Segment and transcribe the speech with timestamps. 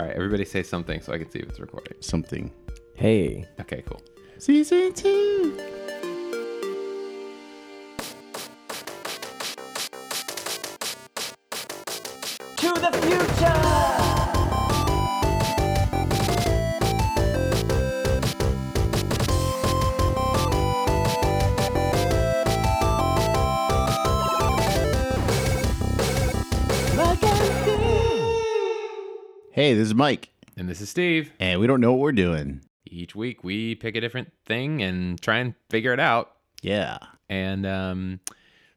[0.00, 1.92] All right, everybody say something so I can see if it's recording.
[2.00, 2.50] Something.
[2.94, 3.46] Hey.
[3.60, 4.00] Okay, cool.
[4.38, 5.79] Season two.
[29.60, 31.34] Hey, this is Mike, And this is Steve.
[31.38, 32.62] and we don't know what we're doing.
[32.86, 36.32] Each week we pick a different thing and try and figure it out.
[36.62, 36.96] Yeah.
[37.28, 38.20] And um,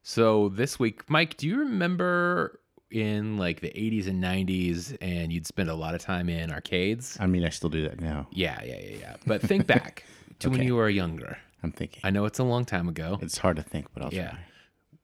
[0.01, 2.59] so this week, Mike, do you remember
[2.91, 7.15] in like the 80s and 90s and you'd spend a lot of time in arcades?
[7.17, 8.27] I mean, I still do that now.
[8.33, 9.15] Yeah, yeah, yeah, yeah.
[9.25, 10.03] But think back
[10.39, 11.37] to when you were younger.
[11.63, 12.01] I'm thinking.
[12.03, 13.19] I know it's a long time ago.
[13.21, 14.31] It's hard to think, but I'll Yeah.
[14.31, 14.39] try.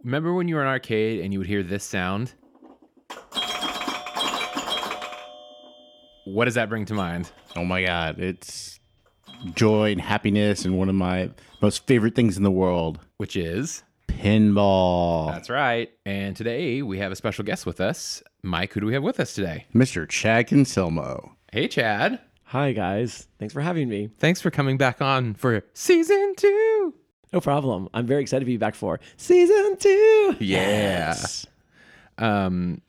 [0.04, 2.34] Remember when you were in an arcade and you would hear this sound?
[6.34, 7.32] What does that bring to mind?
[7.56, 8.20] Oh my God.
[8.20, 8.80] It's
[9.56, 11.30] joy and happiness and one of my
[11.62, 15.32] most favorite things in the world Which is pinball.
[15.32, 15.90] That's right.
[16.06, 18.22] And today we have a special guest with us.
[18.44, 19.66] Mike, who do we have with us today?
[19.74, 20.08] Mr.
[20.08, 21.32] Chad Concelmo.
[21.52, 22.20] Hey, Chad.
[22.46, 23.28] Hi, guys.
[23.38, 24.10] Thanks for having me.
[24.20, 26.94] Thanks for coming back on for season two.
[27.32, 27.90] No problem.
[27.94, 30.36] I'm very excited to be back for season two.
[30.40, 31.16] Yeah.
[32.18, 32.82] Um.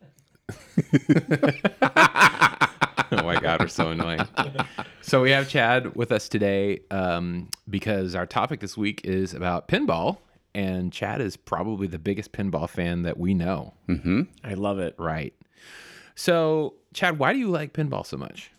[1.83, 4.21] oh my God, we're so annoying.
[5.03, 9.69] So we have Chad with us today um, because our topic this week is about
[9.69, 10.19] pinball,
[10.55, 13.75] and Chad is probably the biggest pinball fan that we know.
[14.45, 14.95] I love it.
[14.99, 15.35] Right.
[16.15, 18.51] So, Chad, why do you like pinball so much?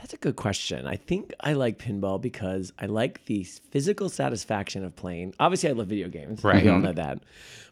[0.00, 0.86] That's a good question.
[0.86, 5.34] I think I like pinball because I like the physical satisfaction of playing.
[5.40, 6.44] Obviously, I love video games.
[6.44, 6.62] Right.
[6.62, 7.18] We all know that.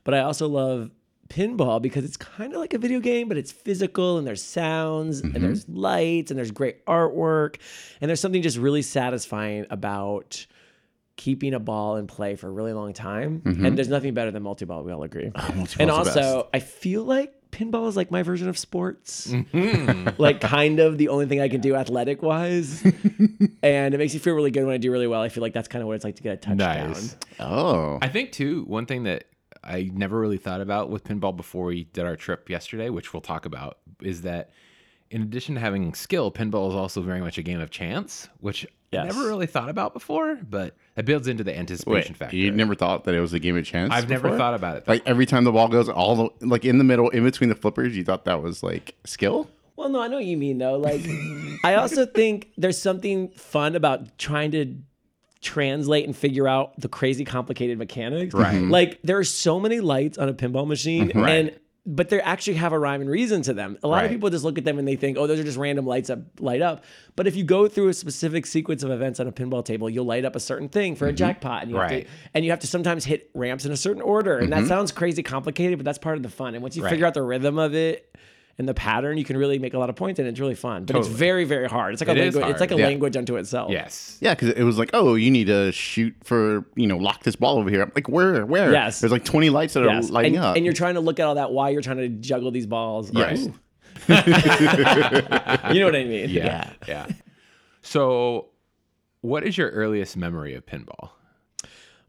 [0.05, 0.90] But I also love
[1.33, 5.20] pinball because it's kind of like a video game, but it's physical and there's sounds
[5.20, 5.42] and mm-hmm.
[5.42, 7.56] there's lights and there's great artwork.
[8.00, 10.47] And there's something just really satisfying about
[11.16, 13.41] keeping a ball in play for a really long time.
[13.41, 13.64] Mm-hmm.
[13.64, 14.83] And there's nothing better than multi ball.
[14.83, 15.30] We all agree.
[15.34, 19.29] Ah, multi-ball's and also, I feel like pinball is like my version of sports.
[19.29, 20.11] Mm-hmm.
[20.23, 22.83] like kind of the only thing I can do athletic wise.
[23.62, 25.23] and it makes me feel really good when I do really well.
[25.23, 26.89] I feel like that's kind of what it's like to get a touchdown.
[26.89, 27.17] Nice.
[27.40, 27.98] Oh.
[28.02, 29.24] I think too, one thing that
[29.64, 33.20] I never really thought about with pinball before we did our trip yesterday, which we'll
[33.20, 34.50] talk about, is that
[35.11, 38.67] in addition to having skill, pinball is also very much a game of chance, which
[38.92, 42.36] I never really thought about before, but it builds into the anticipation Wait, factor.
[42.36, 43.92] you never thought that it was a game of chance?
[43.92, 44.89] I've never thought about it.
[44.89, 47.56] Like every time the ball goes all the, like in the middle, in between the
[47.56, 49.48] flippers, you thought that was like skill?
[49.77, 50.77] Well, no, I know what you mean though.
[50.77, 51.02] Like,
[51.64, 54.74] I also think there's something fun about trying to
[55.42, 58.33] translate and figure out the crazy complicated mechanics.
[58.35, 58.55] Right.
[58.55, 58.70] Mm-hmm.
[58.70, 61.20] Like, there are so many lights on a pinball machine, mm-hmm.
[61.20, 61.30] Right.
[61.33, 63.77] and but they actually have a rhyme and reason to them.
[63.83, 64.05] A lot Right.
[64.05, 66.07] of people just look at them and they think, oh, those are just random lights
[66.07, 66.85] that light up.
[67.17, 70.05] But if you go through a specific sequence of events on a pinball table, you'll
[70.05, 71.17] light up a certain thing for a mm-hmm.
[71.17, 72.05] jackpot, and you have Right.
[72.07, 74.39] to and you have to sometimes hit ramps in a certain order.
[74.39, 76.55] And that sounds crazy complicated, but that's part of the fun.
[76.55, 76.91] And once you Right.
[76.91, 78.14] figure out the rhythm of it
[78.58, 80.85] and the pattern, you can really make a lot of points, and it's really fun.
[80.85, 81.95] But it's very, very hard.
[81.95, 82.45] It's like It a language.
[82.51, 82.77] It's like a.
[82.77, 82.86] Yeah.
[82.86, 83.70] language unto itself.
[83.70, 84.18] yes.
[84.20, 87.35] Yeah, because it was like, oh, you need to shoot for, you know, lock this
[87.36, 87.83] ball over here.
[87.83, 88.45] I'm like, where?
[88.45, 88.70] Where?
[88.73, 89.01] Yes.
[89.01, 90.11] There's like 20 lights that Yes.
[90.11, 90.57] are lighting and, up.
[90.57, 93.12] and you're trying to look at all that while you're trying to juggle these balls.
[93.12, 93.39] Right.
[93.39, 93.55] Ooh.
[94.08, 94.14] you
[95.80, 96.29] know what I mean?
[96.30, 96.70] Yeah.
[96.89, 97.07] Yeah.
[97.83, 98.48] So,
[99.20, 101.11] what is your earliest memory of pinball?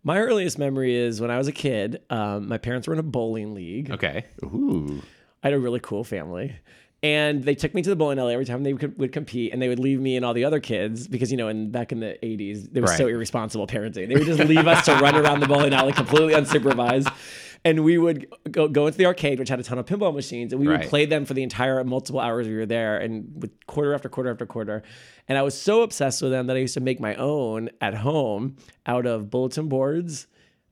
[0.04, 2.02] My earliest memory is when I was a kid.
[2.10, 3.90] Um, my parents were in a bowling league.
[3.92, 4.26] Okay.
[4.44, 5.02] Ooh.
[5.44, 6.56] I had a really cool family.
[7.02, 9.62] And they took me to the bowling alley every time they would, would compete, and
[9.62, 12.00] they would leave me and all the other kids because you know, in back in
[12.00, 14.08] the '80s, they were so irresponsible parenting.
[14.08, 17.12] They would just leave us to run around the bowling alley completely unsupervised,
[17.66, 20.54] and we would go, go into the arcade, which had a ton of pinball machines,
[20.54, 20.80] and we Right.
[20.80, 24.08] would play them for the entire multiple hours we were there, and with quarter after
[24.08, 24.82] quarter after quarter.
[25.28, 27.96] And I was so obsessed with them that I used to make my own at
[27.96, 28.56] home
[28.86, 30.28] out of bulletin boards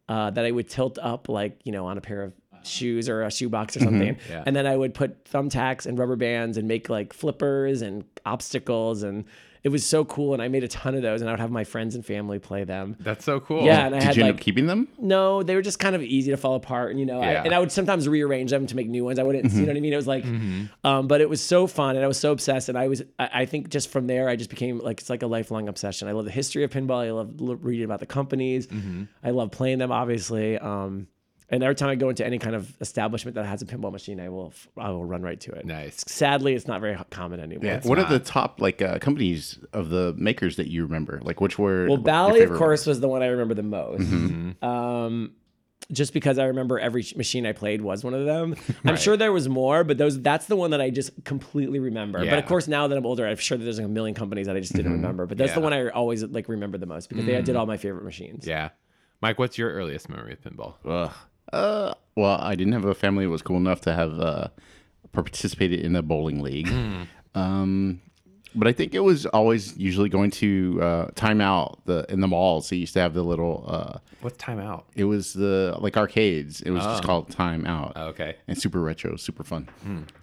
[0.08, 2.31] uh, that I would tilt up like you know on a pair of
[2.66, 4.44] shoes or a shoebox or something, Yeah.
[4.46, 9.04] and then I would put thumbtacks and rubber bands and make like flippers and obstacles,
[9.04, 9.25] and
[9.63, 10.34] it was so cool.
[10.34, 12.40] And I made a ton of those, and I would have my friends and family
[12.40, 12.96] play them.
[13.00, 13.63] That's so cool.
[13.63, 14.88] Yeah, and I Did had you end like up keeping them?
[14.98, 17.54] no, they were just kind of easy to fall apart, and you know, I, and
[17.54, 19.19] I would sometimes rearrange them to make new ones.
[19.19, 19.94] I wouldn't, you know what I mean?
[19.94, 20.25] It was like,
[20.84, 23.30] um, but it was so fun, and I was so obsessed, and I was, I,
[23.42, 26.07] I think just from there, I just became like it's like a lifelong obsession.
[26.07, 27.06] I love the history of pinball.
[27.06, 28.68] I love reading about the companies.
[29.24, 30.57] I love playing them, obviously.
[30.57, 31.07] Um,
[31.51, 34.19] and every time I go into any kind of establishment that has a pinball machine,
[34.19, 35.65] I will, I will run right to it.
[35.65, 36.03] Nice.
[36.07, 37.65] Sadly, it's not very common anymore.
[37.65, 37.81] Yeah.
[37.83, 41.19] What are the top like uh, companies of the makers that you remember?
[41.24, 44.07] Like which were Well, Bally, of course, was the one I remember the most.
[44.07, 44.51] Hmm.
[44.63, 45.33] Um,
[45.92, 48.56] just because I remember every machine I played was one of them.
[48.86, 52.19] I'm sure there was more, but those that's the one that I just completely remember.
[52.24, 54.47] But of course, now that I'm older, I'm sure that there's like a million companies
[54.47, 55.25] that I just didn't remember.
[55.25, 57.77] But that's the one I always like remember the most because they did all my
[57.77, 58.47] favorite machines.
[58.47, 58.69] Yeah.
[59.21, 60.75] Mike, what's your earliest memory of pinball?
[60.83, 61.12] Ugh.
[61.52, 64.48] Uh, well, I didn't have a family that was cool enough to have uh,
[65.12, 66.70] participated in the bowling league.
[67.36, 68.02] Um,
[68.54, 72.28] but I think it was always usually going to uh, time out the in the
[72.28, 72.70] malls.
[72.70, 73.64] They used to have the little.
[73.68, 74.86] Uh, What's time out?
[74.96, 76.62] it was the like arcades.
[76.62, 77.94] It was just called Time Out.
[77.96, 78.36] Oh, okay.
[78.48, 79.70] and super retro, super fun.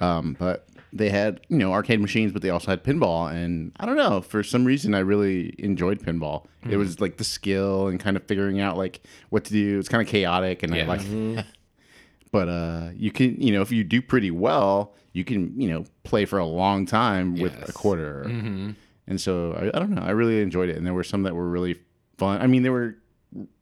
[0.00, 3.86] Um, but they had you know arcade machines, but they also had pinball, and I
[3.86, 6.46] don't know for some reason I really enjoyed pinball.
[6.68, 9.00] It was like the skill and kind of figuring out like
[9.30, 9.78] what to do.
[9.78, 10.86] It's kind of chaotic, and I Yeah.
[10.86, 11.46] like.
[12.32, 15.84] but uh, you can you know if you do pretty well, you can you know
[16.04, 18.22] play for a long time with a quarter.
[19.06, 20.02] And so I, I don't know.
[20.02, 21.78] I really enjoyed it, and there were some that were really
[22.18, 22.42] fun.
[22.42, 22.96] I mean, they were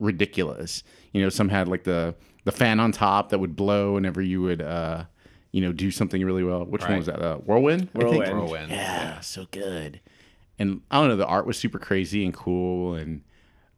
[0.00, 0.82] ridiculous.
[1.12, 2.14] You know, some had like the
[2.44, 5.04] the fan on top that would blow whenever you would, uh,
[5.52, 6.64] you know, do something really well.
[6.64, 7.20] Which one was that?
[7.22, 7.88] Uh, Whirlwind.
[7.94, 8.10] I think?
[8.12, 8.32] Whirlwind.
[8.32, 8.70] Whirlwind.
[8.70, 10.00] Yeah, so good.
[10.58, 11.16] And I don't know.
[11.16, 13.22] The art was super crazy and cool, and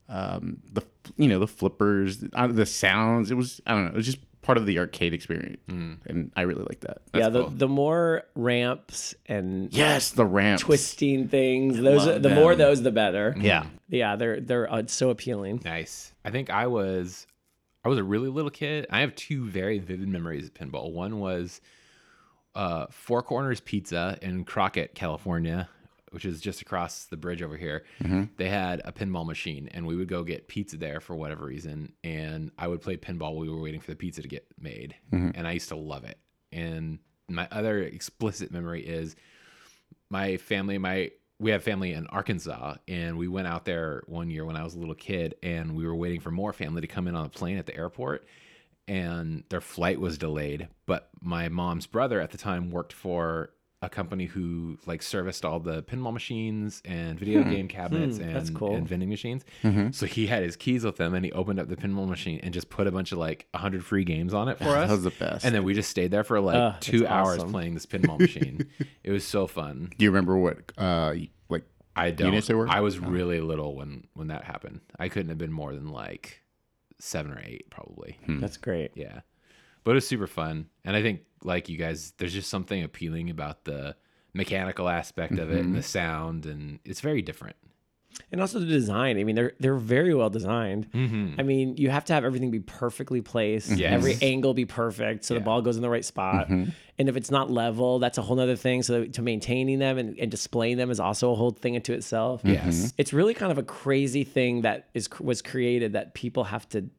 [0.08, 0.82] um, the
[1.16, 3.30] you know the flippers, uh, the sounds.
[3.30, 3.90] It was I don't know.
[3.90, 6.98] It was just part of the arcade experience, and I really like that.
[7.14, 7.50] yeah, the, cool.
[7.50, 10.62] the more ramps and Yes, the ramps.
[10.62, 13.34] twisting things, those love the more those the better.
[13.38, 13.66] Yeah.
[13.88, 15.60] Yeah, they're they're uh, so appealing.
[15.64, 16.12] Nice.
[16.24, 17.26] I think I was
[17.88, 18.86] I was a really little kid.
[18.90, 20.92] I have two very vivid memories of pinball.
[20.92, 21.62] One was
[22.54, 25.70] uh, Four Corners Pizza in Crockett, California,
[26.10, 27.84] which is just across the bridge over here.
[28.36, 31.94] They had a pinball machine, and we would go get pizza there for whatever reason.
[32.04, 34.94] And I would play pinball while we were waiting for the pizza to get made,
[35.34, 36.18] and I used to love it.
[36.52, 39.16] And my other explicit memory is
[40.10, 44.44] my family my we have family in Arkansas and we went out there one year
[44.44, 47.06] when I was a little kid and we were waiting for more family to come
[47.06, 48.26] in on a plane at the airport
[48.88, 53.50] and their flight was delayed but my mom's brother at the time worked for
[53.80, 57.50] a company who like serviced all the pinball machines and video hmm.
[57.50, 58.24] game cabinets hmm.
[58.24, 58.74] and, cool.
[58.74, 59.90] and vending machines mm-hmm.
[59.92, 62.52] so he had his keys with him and he opened up the pinball machine and
[62.52, 65.04] just put a bunch of like 100 free games on it for us That was
[65.04, 65.44] the best.
[65.44, 67.52] and then we just stayed there for like ah, Ugh, two hours awesome.
[67.52, 68.66] playing this pinball machine
[69.04, 71.14] it was so fun Do you remember what uh
[71.48, 71.64] like
[71.94, 72.28] I don't.
[72.28, 72.68] units they were?
[72.68, 73.02] I was oh.
[73.02, 74.82] really little when when that happened.
[75.00, 76.42] I couldn't have been more than like
[77.00, 78.18] seven or eight, probably.
[78.24, 78.38] Hmm.
[78.38, 78.92] That's great.
[78.94, 79.20] Yeah,
[79.84, 83.30] but it was super fun, and I think like you guys, there's just something appealing
[83.30, 83.96] about the
[84.34, 85.82] mechanical aspect of it and the mm-hmm.
[85.82, 87.56] sound, and it's very different.
[88.32, 89.18] and also the design.
[89.18, 90.90] I mean, they're they're very well designed.
[90.92, 91.40] Mm-hmm.
[91.40, 93.70] I mean, you have to have everything be perfectly placed.
[93.70, 93.92] Yes.
[93.92, 96.48] Every angle be perfect, so the ball goes in the right spot.
[96.48, 96.70] Mm-hmm.
[97.00, 98.82] And if it's not level, that's a whole other thing.
[98.82, 102.40] So to maintaining them and, and displaying them is also a whole thing into itself.
[102.44, 102.92] Yes.
[102.98, 106.90] it's really kind of a crazy thing that is was created that people have to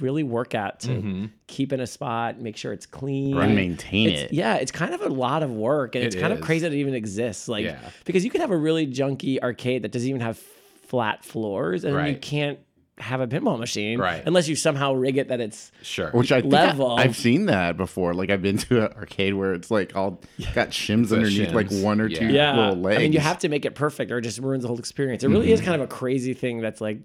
[0.00, 4.24] really work at to keep in a spot, make sure it's clean, and maintain It's-
[4.24, 4.32] it?
[4.34, 6.74] Yeah, it's kind of a lot of work, and It it's kind of crazy that
[6.74, 7.48] it even exists.
[7.48, 7.78] Like, Yeah.
[8.04, 10.38] because you could have a really junky arcade that doesn't even have
[10.88, 12.58] flat floors, and then you can't
[12.98, 14.22] have a pinball machine, Right.
[14.24, 16.10] Unless you somehow rig it that it's Sure.
[16.12, 16.92] Which I think Level.
[16.96, 18.14] I, have seen that before.
[18.14, 20.22] Like I've been to an arcade where it's like all
[20.54, 22.18] got shims The underneath, like one or Yeah.
[22.18, 22.56] two yeah.
[22.56, 22.96] little legs.
[22.98, 25.24] I mean, you have to make it perfect, or it just ruins the whole experience.
[25.24, 25.68] It really is Mm-hmm.
[25.70, 27.00] kind of a crazy thing that's like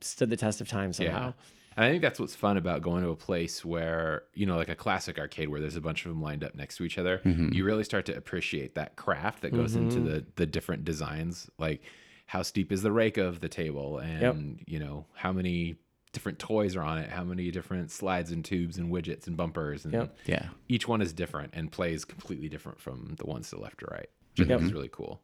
[0.00, 1.26] stood the test of time somehow.
[1.26, 1.32] Yeah.
[1.76, 4.68] And I think that's what's fun about going to a place where, you know, like
[4.68, 7.20] a classic arcade where there's a bunch of them lined up next to each other.
[7.24, 7.52] Mm-hmm.
[7.52, 10.06] You really start to appreciate that craft that goes into mm-hmm.
[10.06, 11.48] the the different designs.
[11.58, 11.82] Like
[12.26, 15.76] how steep is the rake of the table and, you know, how many
[16.12, 19.84] different toys are on it, how many different slides and tubes and widgets and bumpers
[19.84, 20.16] and Yep.
[20.26, 20.48] yeah.
[20.68, 23.88] each one is different and plays completely different from the ones to the left or
[23.90, 24.50] right, which I mm-hmm.
[24.50, 25.22] think is really cool.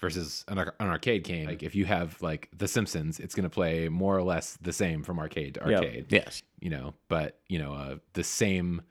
[0.00, 3.50] Versus an, an arcade game, like if you have like The Simpsons, it's going to
[3.50, 5.82] play more or less the same from arcade to Yep.
[5.82, 6.06] arcade.
[6.08, 6.42] Yes.
[6.58, 8.82] You know, but you know, uh, the same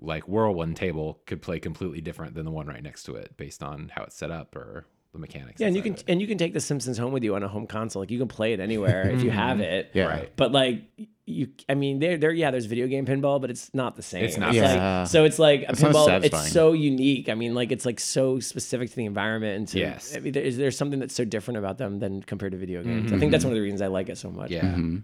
[0.00, 3.64] like whirlwind table could play completely different than the one right next to it based
[3.64, 4.86] on how it's set up or
[5.18, 5.60] the mechanics.
[5.60, 7.48] Yeah, and you can and you can take The Simpsons home with you on a
[7.48, 8.02] home console.
[8.02, 9.62] Like you can play it anywhere if you have mm-hmm.
[9.62, 9.90] it.
[9.94, 10.04] Yeah.
[10.04, 10.32] Right.
[10.36, 10.82] But like
[11.26, 14.24] you, I mean, there, there, yeah, there's video game pinball, but it's not the same.
[14.24, 15.06] It's not like- the same.
[15.06, 16.24] so it's like a It's pinball.
[16.24, 17.28] It's so unique.
[17.28, 19.78] I mean, like it's like so specific to the environment and to.
[19.78, 20.16] Yes.
[20.16, 23.06] I mean, there's, there's something that's so different about them than compared to video games.
[23.06, 23.30] I think mm-hmm.
[23.30, 24.50] that's one of the reasons I like it so much.
[24.50, 24.62] Yeah.
[24.62, 24.98] Mm-hmm.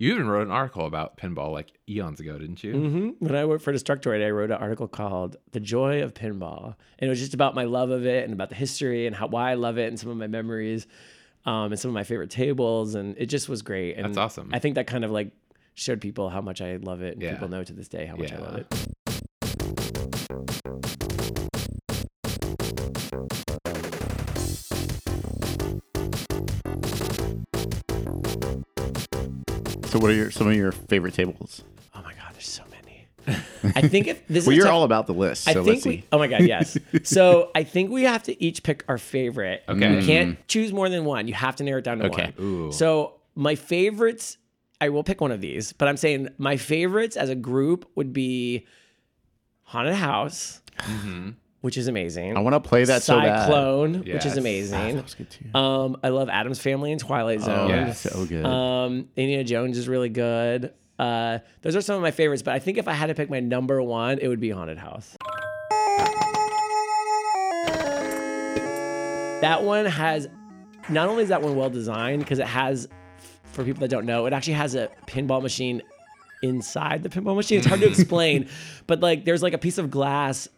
[0.00, 2.72] You even wrote an article about pinball like eons ago, didn't you?
[2.72, 6.74] hmm When I worked for Destructoid, I wrote an article called "The Joy of Pinball,"
[6.98, 9.26] and it was just about my love of it and about the history and how
[9.26, 10.86] why I love it and some of my memories,
[11.44, 13.98] um, and some of my favorite tables, and it just was great.
[13.98, 14.48] And That's awesome.
[14.54, 15.32] I think that kind of like
[15.74, 17.32] showed people how much I love it, and Yeah.
[17.32, 18.74] people know to this day how much I love it.
[29.90, 31.64] So, what are your, some of your favorite tables?
[31.96, 33.06] Oh my god, there's so many.
[33.74, 35.44] I think if this Well, is you're tough- all about the list.
[35.44, 35.88] So I let's think see.
[35.88, 36.04] we.
[36.12, 36.78] Oh my god, yes.
[37.02, 39.64] so I think we have to each pick our favorite.
[39.68, 39.96] Okay.
[39.96, 40.46] You can't mm.
[40.46, 41.26] choose more than one.
[41.26, 42.32] You have to narrow it down to Okay.
[42.36, 42.46] one.
[42.46, 42.72] Ooh.
[42.72, 44.38] So my favorites,
[44.80, 48.12] I will pick one of these, but I'm saying my favorites as a group would
[48.12, 48.68] be
[49.62, 51.30] Haunted House, mm-hmm.
[51.62, 52.36] Which is amazing.
[52.36, 53.42] I want to play that so bad.
[53.44, 54.24] Cyclone, which Yes.
[54.26, 54.96] is amazing.
[55.18, 55.58] Good too.
[55.58, 57.68] Um, I love Addams Family and Twilight Oh, Zone.
[57.68, 58.00] yes.
[58.00, 58.46] so good.
[58.46, 60.72] Um, Indiana Jones is really good.
[60.98, 63.28] Uh, those are some of my favorites, but I think if I had to pick
[63.28, 65.16] my number one, it would be Haunted House.
[69.42, 70.28] That one has,
[70.90, 72.86] not only is that one well designed, because it has,
[73.44, 75.80] for people that don't know, it actually has a pinball machine
[76.42, 77.58] inside the pinball machine.
[77.58, 78.48] It's hard to explain,
[78.86, 80.48] but like there's like a piece of glass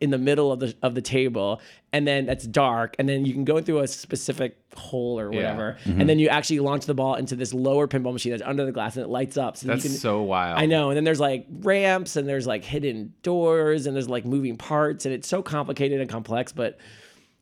[0.00, 1.60] in the middle of the of the table,
[1.92, 5.76] and then it's dark, and then you can go through a specific hole or whatever,
[5.84, 6.00] mm-hmm.
[6.00, 8.72] and then you actually launch the ball into this lower pinball machine that's under the
[8.72, 9.56] glass, and it lights up.
[9.56, 10.58] So That's you can, so wild.
[10.58, 14.24] I know, and then there's like ramps, and there's like hidden doors, and there's like
[14.24, 16.78] moving parts, and it's so complicated and complex, but.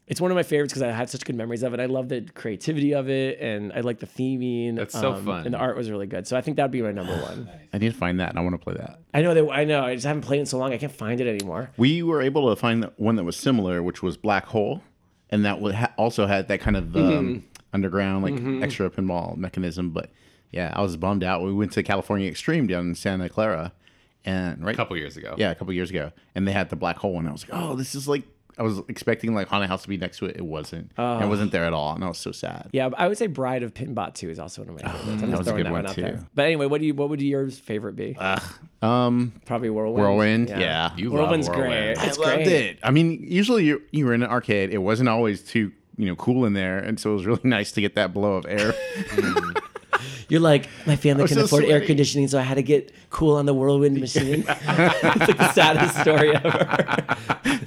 [0.09, 1.81] It's one of my favorites because I had such good memories of it.
[1.81, 4.77] I love the creativity of it, and I like the theming.
[4.77, 5.45] That's so um, fun.
[5.45, 6.27] and the art was really good.
[6.27, 7.49] So I think that would be my number one.
[7.73, 9.01] I need to find that, and I want to play that.
[9.15, 9.85] I know that I know.
[9.85, 10.73] I just haven't played it in so long.
[10.73, 11.71] I can't find it anymore.
[11.77, 14.83] We were able to find the- one that was similar, which was Black Hole,
[15.31, 17.39] and that would ha- also had that kind of um, Mm-hmm.
[17.75, 19.91] underground, like extra pinball mechanism.
[19.91, 20.11] But
[20.51, 21.43] yeah, I was bummed out.
[21.43, 23.73] We went to California Extreme down in Santa Clara,
[24.25, 25.35] and right, a couple years ago.
[25.37, 27.61] yeah, a couple years ago, and they had the Black Hole, and I was like,
[27.63, 28.23] oh, this is like.
[28.59, 30.37] I was expecting like Haunted House to be next to it.
[30.37, 30.91] It wasn't.
[30.99, 31.21] Oh.
[31.21, 32.69] It wasn't there at all, and I was so sad.
[32.73, 35.23] Yeah, I would say Bride of Pinbot 2 is also one of my favorites.
[35.23, 36.03] I'm just was a good that one, out too.
[36.03, 36.27] there.
[36.35, 38.17] But anyway, what do you what would your favorite be?
[38.83, 39.97] Um, Probably Whirlwind.
[40.05, 40.95] Whirlwind, yeah.
[40.97, 41.97] You Whirlwind's love Whirlwind.
[41.97, 41.99] great.
[41.99, 42.47] I It's loved great.
[42.49, 42.79] it.
[42.83, 44.71] I mean, usually you you were in an arcade.
[44.71, 47.73] It wasn't always too you know cool in there, and so it was really nice
[47.73, 48.75] to get that blow of air.
[50.29, 53.37] You're like, my family can so afford air conditioning, so I had to get cool
[53.37, 54.45] on the Whirlwind machine.
[54.47, 57.17] it's like the saddest story ever.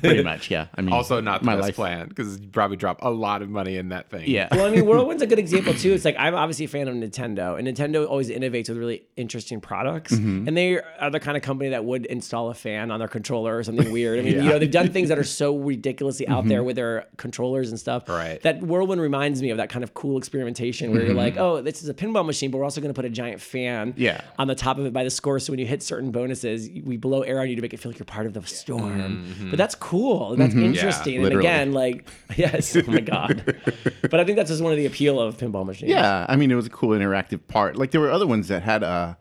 [0.02, 0.68] Pretty much, yeah.
[0.76, 1.76] I mean, Also, not the my best life.
[1.76, 4.30] plan because you probably drop a lot of money in that thing.
[4.30, 5.92] Yeah, well, I mean, Whirlwind's a good example too.
[5.94, 9.62] It's like I'm obviously a fan of Nintendo, and Nintendo always innovates with really interesting
[9.62, 10.14] products.
[10.14, 10.48] Mm-hmm.
[10.48, 13.58] And they are the kind of company that would install a fan on their controller
[13.58, 14.20] or something weird.
[14.20, 16.50] I mean, you know, they've done things that are so ridiculously out Mm-hmm.
[16.50, 18.10] there with their controllers and stuff.
[18.10, 18.42] Right.
[18.42, 21.84] That Whirlwind reminds me of that kind of cool experimentation where you're like, oh, this
[21.84, 24.02] is a pinball machine, but we're also going to put a giant fan Mm-hmm.
[24.02, 24.22] Yeah.
[24.38, 25.40] on the top of it by the score.
[25.40, 27.92] So when you hit certain bonuses, we blow air on you to make it feel
[27.92, 29.48] like you're part of the storm.
[29.50, 30.36] But that's cool.
[30.36, 31.16] That's interesting.
[31.16, 31.24] and Mm-hmm.
[31.24, 31.48] literally.
[31.48, 33.44] again, like, yes, oh my God.
[34.12, 35.90] but I think that's just one of the appeal of pinball machines.
[35.90, 36.26] yeah.
[36.30, 37.78] I mean, it was a cool interactive part.
[37.78, 39.16] Like there were other ones that had uh,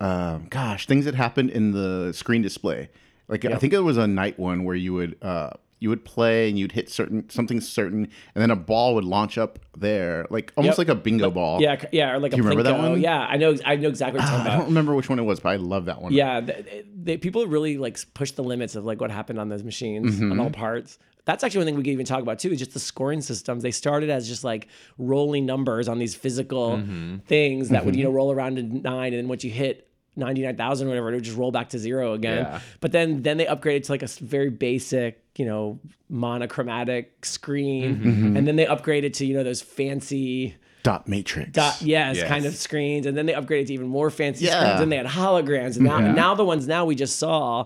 [0.00, 2.90] um, gosh, things that happened in the screen display.
[3.28, 5.50] Like I think it was a night one where you would uh,
[5.80, 8.04] you would play and you'd hit certain something certain,
[8.34, 10.88] and then a ball would launch up there, like almost Yep.
[10.88, 11.60] like a bingo ball.
[11.60, 13.00] Yeah, yeah, or like a you remember that one?
[13.00, 15.40] Yeah, I know, I know exactly what you're I don't remember which one it was,
[15.40, 16.12] but I love that one.
[16.12, 19.62] Yeah, they, they, people really like push the limits of like what happened on those
[19.62, 20.32] machines Mm-hmm.
[20.32, 20.98] on all parts.
[21.26, 22.50] That's actually one thing we could even talk about too.
[22.52, 23.62] Is just the scoring systems.
[23.62, 27.16] They started as just like rolling numbers on these physical Mm-hmm.
[27.26, 29.88] things that would you know roll around to nine, and then once you hit.
[30.16, 32.38] 99,000 or whatever, it would just roll back to zero again.
[32.44, 32.60] Yeah.
[32.80, 35.78] But then then they upgraded to like a very basic, you know,
[36.38, 37.96] monochromatic screen.
[37.96, 38.36] Mm-hmm.
[38.36, 41.50] And then they upgraded to, you know, those fancy Dot matrix.
[41.52, 42.28] dot yes, Yes.
[42.28, 44.60] kind of screens and then they upgraded to even more fancy Yeah.
[44.60, 47.64] screens and they had holograms and now and now the ones now we just saw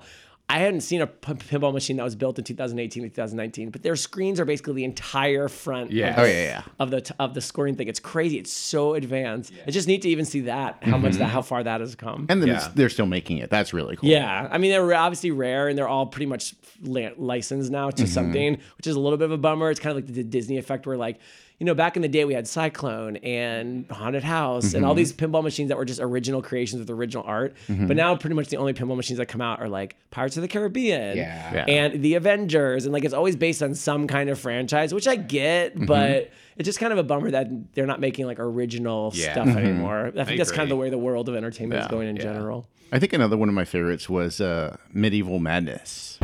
[0.51, 3.83] I hadn't seen a p- pinball machine that was built in 2018 to 2019 but
[3.83, 6.13] their screens are basically the entire front Yeah.
[6.13, 6.63] of, Oh yeah, yeah.
[6.79, 10.03] of the t- of the scoring thing it's crazy it's so advanced it's just neat
[10.03, 11.21] to even see that how much mm-hmm.
[11.21, 12.69] that how far that has come And then Yeah.
[12.75, 13.51] they're still making it.
[13.51, 14.09] That's really cool.
[14.09, 18.03] yeah, I mean they're obviously rare, and they're all pretty much la- licensed now to
[18.05, 18.13] mm-hmm.
[18.13, 19.71] something, which is a little bit of a bummer.
[19.71, 21.19] It's kind of like the Disney effect, where like,
[21.59, 24.99] you know, back in the day we had Cyclone and Haunted House and all mm-hmm.
[24.99, 27.57] these pinball machines that were just original creations with original art.
[27.69, 27.89] Mm-hmm.
[27.89, 30.43] But now pretty much the only pinball machines that come out are like Pirates of
[30.43, 31.55] the Caribbean, Yeah.
[31.55, 31.65] Yeah.
[31.67, 35.17] and the Avengers, and like it's always based on some kind of franchise, which I
[35.17, 35.87] get, mm-hmm.
[35.87, 36.31] but.
[36.57, 39.31] It's just kind of a bummer that they're not making like original Yeah.
[39.31, 40.11] stuff anymore.
[40.19, 42.67] I think that's kind of the way the world of entertainment is going in general.
[42.91, 46.19] I think another one of my favorites was uh, Medieval Madness.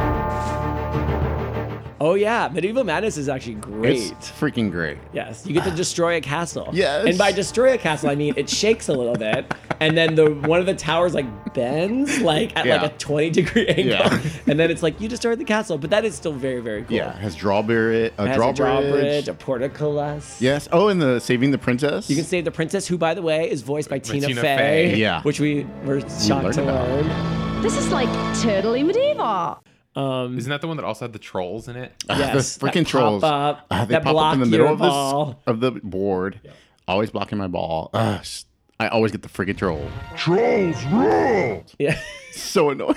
[2.07, 4.13] Oh yeah, Medieval Madness is actually great.
[4.13, 4.99] It's freaking great.
[5.15, 6.69] yes, you get to destroy a castle.
[6.71, 7.07] Yes.
[7.07, 10.27] and by destroy a castle, I mean it shakes a little bit, and then the
[10.35, 12.83] one of the towers like bends like at Yeah.
[12.83, 14.21] like a twenty degree angle, Yeah.
[14.47, 16.95] and then it's like you destroyed the castle, but that is still very very cool.
[16.95, 18.59] Yeah, it has drawbridge, a it has drawbridge.
[18.59, 20.43] a drawbridge, a portcullis.
[20.43, 20.69] Yes.
[20.73, 22.11] Oh, and the Saving the Princess.
[22.11, 24.57] You can save the princess, who by the way is voiced by Tina, Tina Fey.
[24.93, 24.97] Fey.
[24.97, 25.23] Yeah.
[25.23, 27.63] which we were shocked learned to learn.
[27.63, 28.11] This is like
[28.43, 29.59] totally medieval.
[29.97, 31.93] Isn't that the one that also had the trolls in it?
[32.09, 33.23] Yes, the that freaking pop trolls.
[33.23, 36.41] up, Ah, they that pop up in the middle of this of the board,
[36.89, 37.91] always blocking my ball.
[37.95, 38.45] Ugh, s-
[38.81, 39.89] I always get the freaking troll.
[40.17, 41.65] Trolls rule!
[41.79, 41.99] Yeah.
[42.33, 42.97] So annoying.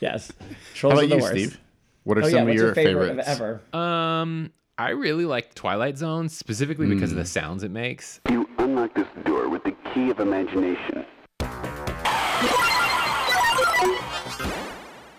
[0.00, 0.30] yes.
[0.38, 1.32] How Trolls are about the you, worst.
[1.32, 1.60] Steve?
[2.04, 2.40] What are Oh some yeah.
[2.42, 3.28] of What's your, your favorite favorites?
[3.28, 3.60] ever?
[3.72, 7.16] Um, I really like Twilight Zone specifically because Hmm.
[7.18, 8.20] of the sounds it makes.
[8.30, 11.06] You unlock this door with the key of imagination.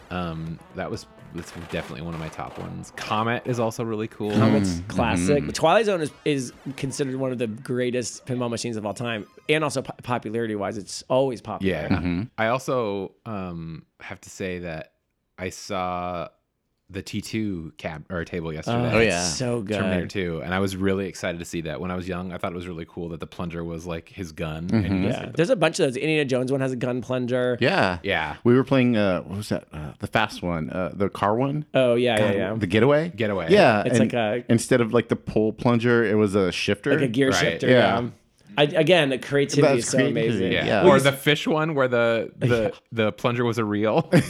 [0.10, 2.94] Um, that was that's definitely one of my top ones.
[2.96, 4.32] Comet is also really cool.
[4.32, 5.54] Comet's classic.
[5.54, 9.64] Twilight Zone is, is considered one of the greatest pinball machines of all time, and
[9.64, 11.74] also po- popularity wise, it's always popular.
[11.74, 12.24] Yeah.
[12.38, 14.94] I also um have to say that
[15.38, 16.30] I saw
[16.90, 18.92] the T2 cab or table yesterday.
[18.94, 19.22] Oh, yeah.
[19.24, 19.76] so good.
[19.78, 21.82] Terminator 2 and I was really excited to see that.
[21.82, 24.08] When I was young, I thought it was really cool that the plunger was like
[24.08, 25.36] his gun and he used Yeah, it.
[25.36, 25.98] there's a bunch of those.
[25.98, 27.58] Indiana Jones one has a gun plunger.
[27.60, 28.00] Yeah.
[28.04, 28.38] Yeah.
[28.46, 29.68] We were playing, uh, what was that?
[29.74, 31.66] Uh, the fast one, uh, the car one?
[31.74, 32.54] Oh yeah, yeah, yeah.
[32.56, 33.10] The getaway?
[33.10, 33.48] Getaway.
[33.52, 33.84] Yeah.
[33.86, 36.94] It's and like a- Instead of like the pull plunger, it was a shifter.
[36.94, 37.36] like a gear Right.
[37.38, 37.68] shifter.
[37.68, 38.00] Yeah.
[38.02, 38.10] Yeah.
[38.60, 40.28] I, again, the creativity That's is so creativity.
[40.30, 40.52] amazing.
[40.54, 40.66] Yeah.
[40.84, 40.88] Yeah.
[40.90, 44.10] Or the fish one where the the, the plunger was a reel.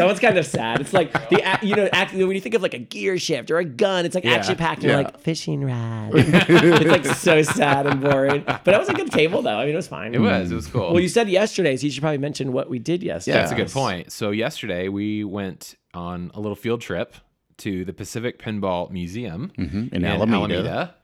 [0.00, 0.80] That one's kind of sad.
[0.80, 3.50] It's like the ac- you know act- when you think of like a gear shift
[3.50, 4.32] or a gun, it's like Yeah.
[4.32, 4.82] action packed.
[4.82, 4.98] You're Yeah.
[4.98, 6.10] like fishing rod.
[6.14, 8.42] it's like so sad and boring.
[8.46, 9.58] But that was a good table though.
[9.58, 10.14] I mean, it was fine.
[10.14, 10.50] it was.
[10.50, 10.92] It was cool.
[10.92, 13.36] Well, you said yesterday, so you should probably mention what we did yesterday.
[13.36, 14.10] Yeah, that's a good point.
[14.12, 17.14] So yesterday we went on a little field trip
[17.58, 19.94] to the Pacific Pinball Museum Mm-hmm.
[19.94, 20.94] in Alameda.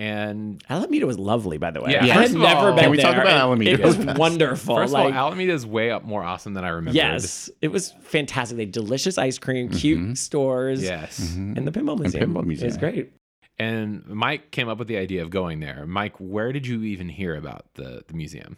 [0.00, 1.92] And Alameda was lovely, by the way.
[1.92, 3.06] Yeah, I had first never all- been Can we there.
[3.12, 4.76] talk about Alameda It was wonderful.
[4.76, 6.96] first like, of all, Alameda is way up more awesome than I remember.
[6.96, 8.56] yes, it was fantastic.
[8.56, 10.82] They had delicious ice cream, cute stores.
[10.82, 11.34] Yes.
[11.36, 12.22] And the pinball museum.
[12.24, 12.64] And Pinball Museum.
[12.64, 13.12] It was great.
[13.58, 15.84] And Mike came up with the idea of going there.
[15.86, 18.56] Mike, where did you even hear about the, the museum?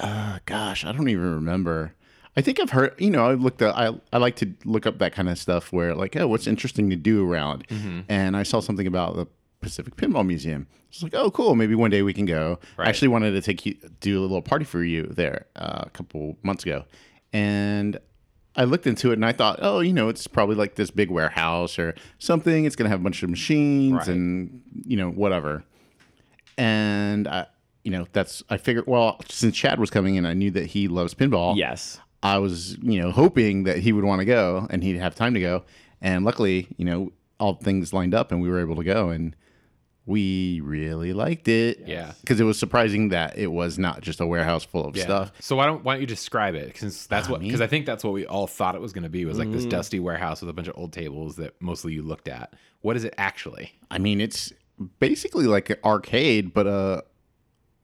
[0.00, 1.94] Uh, gosh, I don't even remember.
[2.36, 4.98] I think I've heard, you know, I looked at, I, I like to look up
[4.98, 7.66] that kind of stuff where like, oh, what's interesting to do around.
[7.66, 8.00] Mm-hmm.
[8.08, 9.26] And I saw something about the
[9.66, 10.68] Pacific Pinball Museum.
[10.90, 11.56] It's like, oh, cool.
[11.56, 12.60] Maybe one day we can go.
[12.76, 12.86] Right.
[12.86, 15.90] I actually wanted to take you, do a little party for you there uh, a
[15.90, 16.84] couple months ago.
[17.32, 17.98] And
[18.54, 21.10] I looked into it and I thought, oh, you know, it's probably like this big
[21.10, 22.64] warehouse or something.
[22.64, 24.06] It's going to have a bunch of machines Right.
[24.08, 25.64] and, you know, whatever.
[26.56, 27.46] And I,
[27.82, 30.86] you know, that's, I figured, well, since Chad was coming in, I knew that he
[30.88, 31.56] loves pinball.
[31.56, 31.98] Yes.
[32.22, 35.34] I was, you know, hoping that he would want to go and he'd have time
[35.34, 35.64] to go.
[36.00, 39.36] And luckily, you know, all things lined up and we were able to go and
[40.06, 41.82] we really liked it.
[41.84, 42.12] Yeah.
[42.20, 45.32] Because it was surprising that it was not just a warehouse full of stuff.
[45.40, 46.76] So why don't why don't you describe it?
[46.76, 49.10] Since that's what because I think that's what we all thought it was going to
[49.10, 49.52] be was like Mm.
[49.52, 52.54] this dusty warehouse with a bunch of old tables that mostly you looked at.
[52.82, 53.72] What is it actually?
[53.90, 54.52] I mean, it's
[55.00, 57.02] basically like an arcade, but uh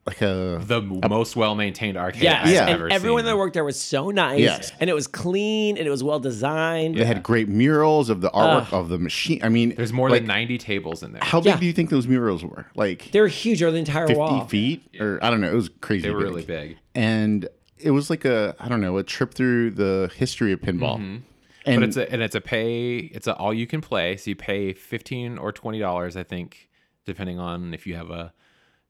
[0.07, 2.47] like a The most well maintained arcade Yes.
[2.47, 2.67] I've Yeah.
[2.69, 3.27] ever And everyone seen.
[3.27, 4.41] that worked there was so nice.
[4.41, 4.73] Yes.
[4.81, 6.97] And it was clean and it was well designed.
[6.97, 9.41] they had great murals of the artwork of the machine.
[9.45, 11.23] I mean, There's more like, than 90 tables in there.
[11.23, 11.61] How big Yeah.
[11.61, 12.67] do you think those murals were?
[12.75, 14.45] Like They were huge over the entire 50 wall.
[14.47, 16.03] feet or I don't know, it was crazy.
[16.09, 16.29] they were big.
[16.29, 16.77] really big.
[16.95, 20.97] and it was like a I don't know a trip through the history of pinball.
[20.97, 21.23] And
[21.65, 21.75] Mm-hmm.
[21.81, 24.17] But it's a and it's a pay it's a all you can play.
[24.17, 26.69] So you pay 15 or 20 dollars I think
[27.07, 28.33] depending on if you have a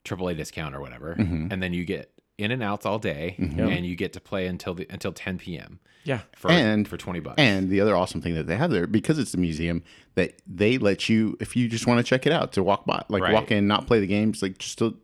[0.05, 1.15] AAA discount or whatever.
[1.15, 1.47] Mm-hmm.
[1.51, 4.73] And then you get in and outs all day and you get to play until
[4.73, 5.79] the until 10 p.m.
[6.03, 6.21] Yeah.
[6.35, 7.35] for And- for 20 bucks.
[7.37, 9.83] and the other awesome thing that they have there because it's a museum
[10.15, 13.03] that they let you if you just want to check it out to walk by
[13.07, 13.33] like Right.
[13.33, 14.97] walk in not play the games like just to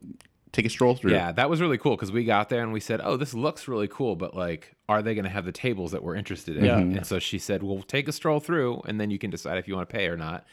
[0.52, 1.12] take a stroll through.
[1.12, 3.68] Yeah, that was really cool because we got there and we said, "Oh, this looks
[3.68, 6.64] really cool, but like, are they going to have the tables that we're interested in?"
[6.64, 6.78] Yeah.
[6.78, 9.68] And so she said, "Well, take a stroll through, and then you can decide if
[9.68, 10.44] you want to pay or not."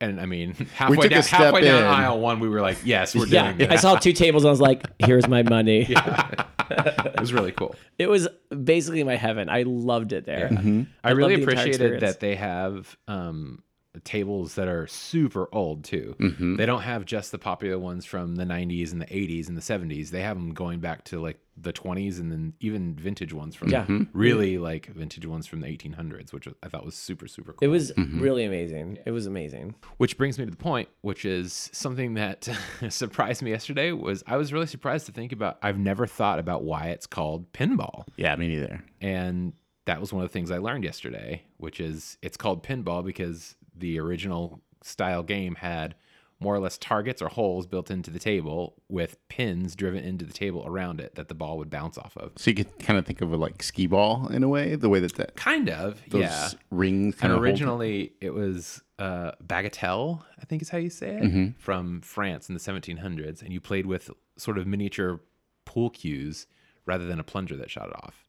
[0.00, 2.78] And I mean, halfway took a down, step halfway down aisle one, we were like,
[2.84, 3.52] "Yes, we're Yeah.
[3.52, 5.86] doing I saw two tables and I was like, here's my money.
[5.88, 7.74] it was really cool.
[7.98, 8.28] It was
[8.64, 9.48] basically my heaven.
[9.48, 10.50] I loved it there.
[10.52, 13.62] I, I really the appreciated that they have um,
[14.00, 16.14] tables that are super old too.
[16.18, 16.56] Mm-hmm.
[16.56, 19.60] They don't have just the popular ones from the 90s and the 80s and the
[19.60, 20.10] 70s.
[20.10, 23.68] They have them going back to like the 20s and then even vintage ones from
[23.70, 23.82] Yeah.
[23.82, 24.04] Mm-hmm.
[24.16, 27.66] really like vintage ones from the 1800s, which I thought was super super cool.
[27.66, 28.20] It was Mm-hmm.
[28.20, 28.98] really amazing.
[29.04, 29.74] It was amazing.
[29.96, 32.48] Which brings me to the point, which is something that
[32.90, 36.62] surprised me yesterday was I was really surprised to think about I've never thought about
[36.62, 38.04] why it's called pinball.
[38.16, 38.84] Yeah, me neither.
[39.00, 39.52] And
[39.86, 43.56] that was one of the things I learned yesterday, which is it's called pinball because
[43.78, 45.94] the original style game had
[46.40, 50.32] more or less targets or holes built into the table with pins driven into the
[50.32, 52.30] table around it that the ball would bounce off of.
[52.36, 54.88] So you could kind of think of it like skee ball in a way, the
[54.88, 56.48] way that that Kind of, those yeah.
[56.70, 61.54] rings kind And originally, it was uh, bagatelle, I think is how you say it,
[61.58, 65.20] from France in the 1700s, and you played with sort of miniature
[65.64, 66.46] pool cues
[66.86, 68.24] rather than a plunger that shot it off.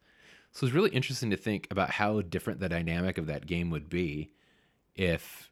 [0.51, 3.87] So it's really interesting to think about how different the dynamic of that game would
[3.87, 4.31] be
[4.99, 5.49] if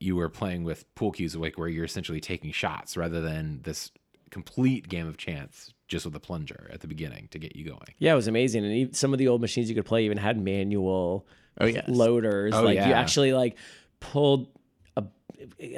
[0.00, 3.90] you were playing with pool cues, like where you're essentially taking shots rather than this
[4.30, 7.94] complete game of chance just with a plunger at the beginning to get you going.
[7.98, 8.64] Yeah, it was amazing.
[8.64, 11.26] And some of the old machines you could play even had manual
[11.60, 11.84] Oh, yes.
[11.88, 12.52] loaders.
[12.54, 13.56] Oh, like you actually like
[14.00, 14.48] pulled
[14.96, 15.04] a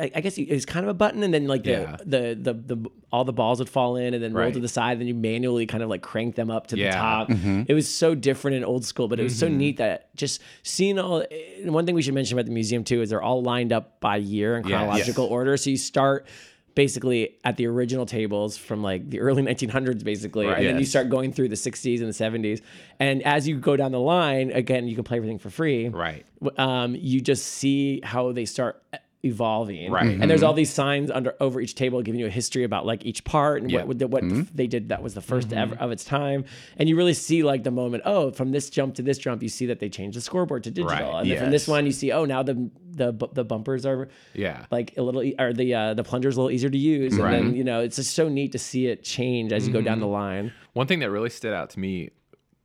[0.00, 1.96] I I guess it was kind of a button, and then like the, Yeah.
[2.05, 5.00] the, the the all the balls would fall in, and then roll to the side.
[5.00, 6.90] Then you manually kind of like crank them up to Yeah.
[6.90, 7.29] the top.
[7.31, 7.62] Mm-hmm.
[7.66, 10.98] It was so different and old school, but it was so neat that just seeing
[10.98, 11.24] all.
[11.62, 13.98] And one thing we should mention about the museum too is they're all lined up
[14.00, 14.70] by year in Yes.
[14.79, 15.57] chronological order.
[15.57, 16.26] So you start
[16.74, 20.59] basically at the original tables from like the early 1900s basically Right.
[20.59, 22.12] and then you start going through the 60s and the
[22.52, 22.61] 70s
[23.00, 26.26] and as you go down the line again you can play everything for free Right.
[26.59, 28.83] um, you just see how they start
[29.27, 29.91] evolving.
[29.91, 30.07] Right.
[30.07, 30.47] and there's mm-hmm.
[30.49, 33.62] all these signs under over each table giving you a history about like each part
[33.62, 33.85] and Yeah.
[33.85, 35.85] what what, what they did that was the 1st ever mm-hmm.
[35.85, 36.45] of its time.
[36.79, 39.49] And you really see like the moment oh from this jump to this jump you
[39.49, 41.12] see that they changed the scoreboard to digital.
[41.12, 41.23] Right.
[41.23, 44.67] and then from this one you see oh now the the the bumpers are Yeah.
[44.71, 47.19] like a little e- or the uh, the plunger's a little easier to use.
[47.19, 49.83] And then you know it's just so neat to see it change as you go
[49.83, 50.53] down the line.
[50.73, 52.11] One thing that really stood out to me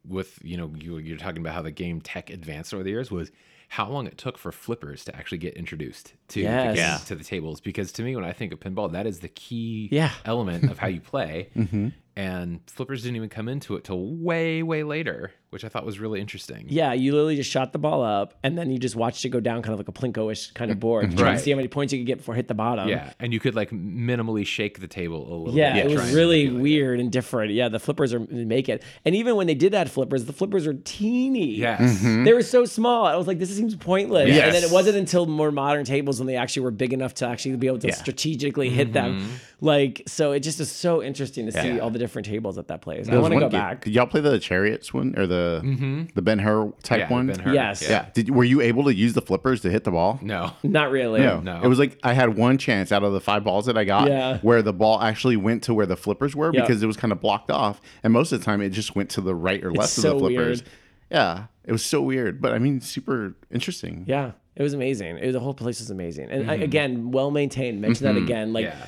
[0.08, 3.12] with, you know, you, you're talking about how the game tech advanced over the years
[3.12, 3.32] was
[3.76, 6.76] how long it took for flippers to actually get introduced to, Yes.
[6.76, 6.98] the, Yeah.
[7.08, 7.62] to the tables.
[7.62, 10.12] Because to me, when I think of pinball, that is the key Yeah.
[10.26, 11.48] element of how you play.
[11.56, 11.88] Mm-hmm.
[12.18, 16.00] And flippers didn't even come into it till way, way later, which I thought was
[16.00, 16.66] really interesting.
[16.70, 19.40] Yeah, you literally just shot the ball up, and then you just watched it go
[19.40, 21.38] down, kind of like a plinko-ish kind of board, trying Right.
[21.38, 22.88] to see how many points you could get before it hit the bottom.
[22.88, 25.86] Yeah, and you could like minimally shake the table a little Yeah, bit.
[25.86, 26.62] it was try and really manipulate it.
[26.64, 27.52] weird and different.
[27.54, 30.66] Yeah, the flippers are make it, and even when they did add flippers, the flippers
[30.66, 31.56] are teeny.
[31.56, 31.82] Yes.
[32.02, 32.24] Mm-hmm.
[32.24, 33.06] They were so small.
[33.06, 34.30] I was like, this seems pointless.
[34.30, 37.28] And then it wasn't until more modern tables when they actually were big enough to
[37.28, 37.96] actually be able to Yeah.
[37.96, 39.20] strategically hit them.
[39.20, 39.32] Mm-hmm.
[39.64, 42.82] Like, so it just is so interesting to see all the different tables at that
[42.82, 43.08] place.
[43.08, 43.84] I There was want to go one game- back.
[43.84, 46.04] Did y'all play the chariots one or the Mm-hmm.
[46.16, 47.28] the Ben Hur type Yeah, one?
[47.28, 47.82] Ben-Hur, Yes.
[47.82, 48.08] Yeah.
[48.14, 50.20] Did were you able to use the flippers to hit the ball?
[50.22, 50.54] No.
[50.64, 51.22] Not really.
[51.22, 51.40] No.
[51.40, 51.62] No.
[51.62, 54.08] It was like I had one chance out of the five balls that I got
[54.08, 54.38] Yeah.
[54.40, 56.62] where the ball actually went to where the flippers were Yeah.
[56.62, 57.82] because it was kind of blocked off.
[58.04, 60.14] And most of the time it just went to the right or left of so
[60.14, 60.64] the flippers.
[60.64, 60.70] weird.
[61.10, 61.44] Yeah.
[61.66, 62.42] It was so weird.
[62.42, 64.06] But I mean super interesting.
[64.08, 65.18] Yeah, it was amazing.
[65.18, 66.64] It, the whole place was amazing, and I, mm-hmm.
[66.64, 67.82] again, well maintained.
[67.82, 68.26] Mention that mm-hmm.
[68.26, 68.54] again.
[68.54, 68.86] Like Yeah.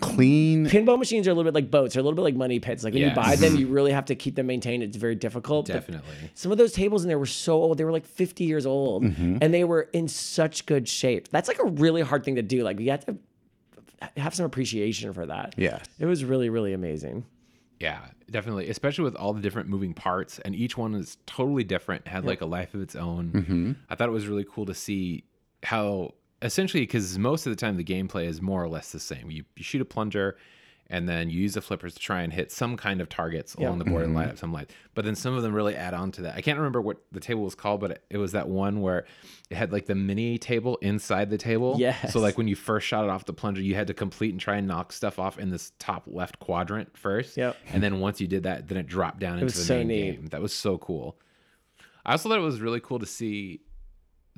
[0.00, 0.66] Clean.
[0.66, 1.94] pinball machines are a little bit like boats.
[1.94, 2.84] They're a little bit like money pits.
[2.84, 3.16] Like when Yes.
[3.16, 4.82] you buy them, you really have to keep them maintained.
[4.82, 5.66] It's very difficult.
[5.66, 6.14] but Definitely.
[6.34, 7.78] Some of those tables in there were so old.
[7.78, 11.28] They were like 50 years old, and they were in such good shape.
[11.28, 12.62] That's like a really hard thing to do.
[12.62, 13.16] Like you have to
[14.16, 15.54] have some appreciation for that.
[15.56, 15.78] Yeah.
[15.98, 17.24] It was really, really amazing.
[17.80, 18.00] Yeah,
[18.30, 18.68] definitely.
[18.70, 22.40] Especially with all the different moving parts, and each one is totally different, had like
[22.40, 23.30] a life of its own.
[23.32, 23.72] Mm-hmm.
[23.90, 25.24] I thought it was really cool to see
[25.62, 26.12] how
[26.46, 29.30] essentially, because most of the time the gameplay is more or less the same.
[29.30, 30.36] You, you shoot a plunger,
[30.88, 33.78] and then you use the flippers to try and hit some kind of targets along
[33.80, 34.16] the board and Mm-hmm.
[34.18, 34.72] light up some lights.
[34.94, 36.36] But then some of them really add on to that.
[36.36, 39.04] I can't remember what the table was called, but it, it was that one where
[39.50, 41.74] it had like the mini table inside the table.
[41.76, 42.12] Yes.
[42.12, 44.40] So like when you first shot it off the plunger, you had to complete and
[44.40, 47.36] try and knock stuff off in this top left quadrant first.
[47.36, 47.56] Yep.
[47.72, 49.88] And then once you did that, then it dropped down into was the so main
[49.88, 50.12] neat.
[50.12, 50.26] game.
[50.26, 51.18] That was so cool.
[52.04, 53.62] I also thought it was really cool to see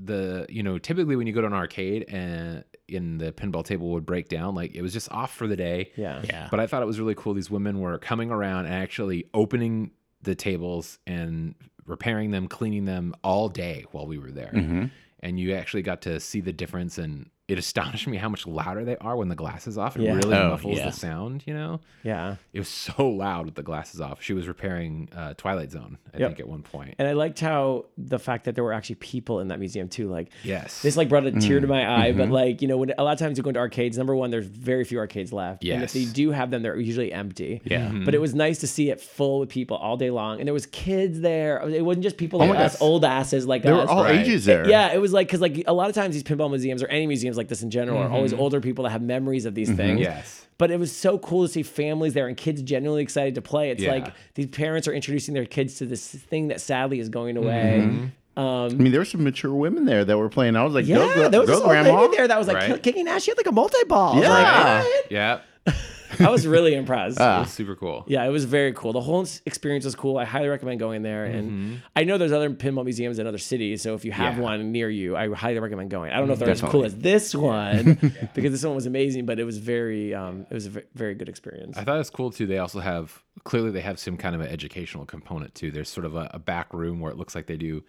[0.00, 3.90] the you know typically when you go to an arcade and in the pinball table
[3.90, 6.22] would break down like it was just off for the day Yeah.
[6.24, 6.48] Yeah.
[6.50, 9.90] but i thought it was really cool these women were coming around and actually opening
[10.22, 14.84] the tables and repairing them cleaning them all day while we were there Mm-hmm.
[15.20, 18.84] and you actually got to see the difference and it astonished me how much louder
[18.84, 20.14] they are when the glass is off it Yeah.
[20.14, 20.87] really Oh, muffles yeah.
[20.87, 22.37] the sound you know Yeah.
[22.52, 26.18] it was so loud with the glasses off she was repairing uh, twilight zone i
[26.18, 26.28] Yep.
[26.30, 26.68] think at one point.
[26.68, 29.88] point And I liked how the fact that there were actually people in that museum
[29.88, 30.11] too.
[30.11, 32.18] Like, yes This like brought a tear to Mm, my eye, mm-hmm.
[32.18, 34.30] but like you know, when a lot of times you go into arcades, number one,
[34.30, 37.62] there's very few arcades left, and if they do have them, they're usually empty.
[37.64, 37.90] Yeah.
[38.04, 40.52] But it was nice to see it full with people all day long, and there
[40.52, 41.66] was kids there.
[41.68, 42.82] It wasn't just people like Oh my us, gosh.
[42.82, 43.88] old asses like They were us.
[43.88, 44.16] all Right.
[44.20, 44.68] ages there.
[44.68, 47.06] Yeah, it was like because like a lot of times these pinball museums or any
[47.06, 48.40] museums like this in general are always Mm-hmm.
[48.42, 50.01] older people that have memories of these things.
[50.01, 53.42] yes But it was so cool to see families there and kids genuinely excited to
[53.42, 53.70] play.
[53.70, 53.92] It's Yeah.
[53.92, 57.83] like these parents are introducing their kids to this thing that sadly is going away.
[57.87, 58.05] Mm-hmm.
[58.40, 60.55] Um, I mean, there were some mature women there that were playing.
[60.55, 62.03] I was like, yeah, go, go, there was go this old grandma.
[62.03, 62.83] lady there that was like Right.
[62.83, 63.22] kicking ass.
[63.24, 64.20] She had like a multi ball.
[64.20, 64.85] Yeah.
[65.11, 65.72] Yeah, yeah
[66.18, 67.18] I was really impressed.
[67.21, 68.92] it was super cool yeah, it was very cool.
[68.92, 70.18] The whole experience was cool.
[70.18, 71.25] I highly recommend going there.
[71.25, 73.83] And I know there's other pinball museums in other cities.
[73.83, 74.40] So if you have Mm-hmm.
[74.42, 74.44] Yeah.
[74.44, 76.12] one near you, I highly recommend going.
[76.12, 77.94] I don't know if they're as cool as this one
[78.35, 81.29] because this one was amazing, but it was very, um, it was a very good
[81.29, 81.77] experience.
[81.79, 82.47] I thought it was cool too.
[82.47, 85.71] They also have clearly they have some kind of an educational component too.
[85.71, 87.83] There's sort of a, a back room where it looks like they do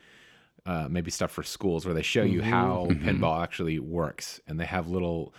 [0.66, 4.66] uh, maybe stuff for schools where they show you how pinball actually works, and they
[4.66, 5.34] have little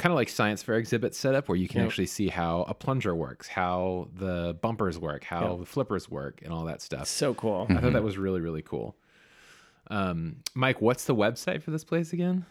[0.00, 2.74] kind of like science fair exhibits set up where you can actually see how a
[2.74, 7.06] plunger works, how the bumpers work, how the flippers work, and all that stuff.
[7.06, 7.66] so cool.
[7.70, 8.96] I thought that was really really cool.
[9.90, 12.44] Um, Mike, what's the website for this place again?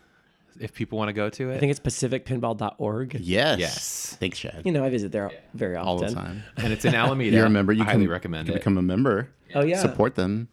[0.60, 1.56] if people want to go to it?
[1.56, 3.14] I think it's pacificpinball.org.
[3.22, 3.60] Yes.
[3.60, 4.18] Yes.
[4.20, 4.64] Thanks, Chad.
[4.66, 5.88] You know, I visit there very often.
[5.88, 6.44] All the time.
[6.58, 7.36] and it's in Alameda.
[7.36, 7.72] You're a member.
[7.72, 8.56] You I highly can, recommend you it.
[8.56, 9.30] can become a member.
[9.56, 9.80] Oh, yeah.
[9.82, 10.50] Support them.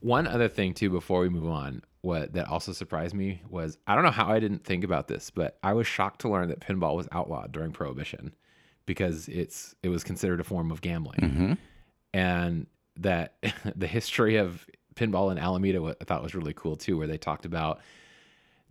[0.00, 3.94] One other thing too, before we move on, what that also surprised me was I
[3.94, 6.60] don't know how I didn't think about this, but I was shocked to learn that
[6.60, 8.34] pinball was outlawed during Prohibition
[8.86, 11.58] because it's it was considered a form of gambling,
[12.14, 13.34] and that
[13.76, 17.18] the history of pinball in Alameda what I thought was really cool too, where they
[17.18, 17.80] talked about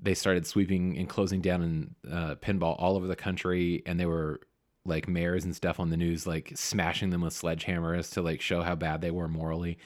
[0.02, 4.06] they started sweeping and closing down in uh, pinball all over the country, and they
[4.06, 4.40] were
[4.86, 8.62] like mayors and stuff on the news, like smashing them with sledgehammers to like show
[8.62, 9.78] how bad they were morally.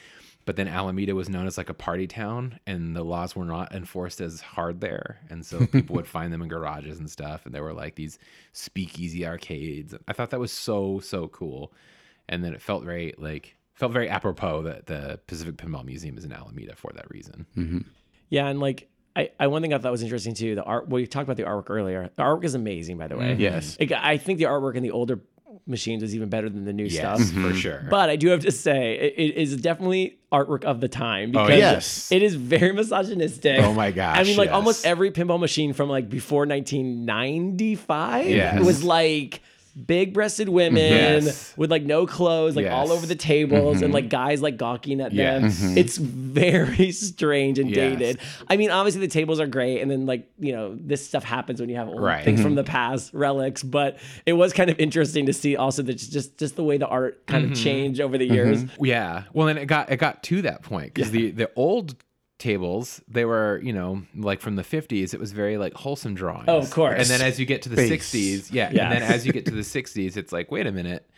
[0.46, 3.72] But then Alameda was known as like a party town, and the laws were not
[3.72, 7.54] enforced as hard there, and so people would find them in garages and stuff, and
[7.54, 8.18] there were like these
[8.52, 9.94] speakeasy arcades.
[10.06, 11.72] I thought that was so so cool,
[12.28, 16.24] and then it felt very like felt very apropos that the Pacific Pinball Museum is
[16.24, 17.46] in Alameda for that reason.
[17.56, 17.78] Mm-hmm.
[18.28, 20.54] Yeah, and like I, I one thing I thought was interesting too.
[20.54, 20.88] The art.
[20.88, 22.10] Well, you talked about the artwork earlier.
[22.16, 23.30] The artwork is amazing, by the way.
[23.30, 23.40] Mm-hmm.
[23.40, 23.76] Yes.
[23.78, 25.20] Like, I think the artwork in the older
[25.66, 27.18] machines was even better than the new Yes, stuff.
[27.30, 27.56] for mm-hmm.
[27.56, 27.86] sure.
[27.90, 31.44] But I do have to say, it, it is definitely artwork of the time oh,
[31.44, 32.12] because yes.
[32.12, 33.60] it is very misogynistic.
[33.60, 34.54] Oh my gosh, I mean, like yes.
[34.54, 38.64] almost every pinball machine from like before 1995 Yes.
[38.64, 39.40] was like
[39.74, 41.52] big-breasted women Yes.
[41.56, 43.94] with like no clothes, like all over the tables, and mm-hmm.
[43.94, 45.44] like guys like gawking at them.
[45.44, 45.60] Yes.
[45.60, 45.76] Mhm.
[45.76, 47.98] It's very strange and Yes.
[47.98, 48.18] dated.
[48.48, 51.60] I mean, obviously the tables are great, and then like you know this stuff happens
[51.60, 52.24] when you have old Right.
[52.24, 52.56] things from mm-hmm.
[52.56, 53.62] the past, relics.
[53.62, 56.86] But it was kind of interesting to see also that just just the way the
[56.88, 57.62] art kind of mm-hmm.
[57.62, 58.64] changed over the years.
[58.80, 59.24] Yeah.
[59.32, 61.96] Well, and it got it got to that point because the the old
[62.44, 66.44] tables they were you know like from the 50s it was very like wholesome drawings
[66.48, 66.98] Oh, of course.
[67.00, 67.90] and then as you get to the Base.
[68.12, 68.84] 60s yeah, Yeah.
[68.84, 71.08] and then as you get to the 60s it's like wait a minute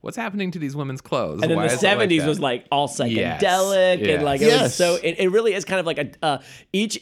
[0.00, 2.28] what's happening to these women's clothes And then Why the is it like seventies that?
[2.28, 4.08] was like all psychedelic Yes.
[4.16, 4.74] and like it was Yes.
[4.74, 4.96] so.
[4.96, 6.38] It, it really is kind of like a uh,
[6.72, 6.98] each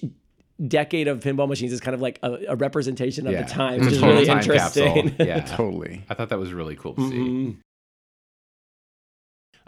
[0.66, 3.44] decade of pinball machines is kind of like a, a representation of Yeah.
[3.44, 5.14] the time, It's which is total really time interesting.
[5.18, 6.04] yeah Totally.
[6.10, 7.56] i thought that was really cool to see Mhm.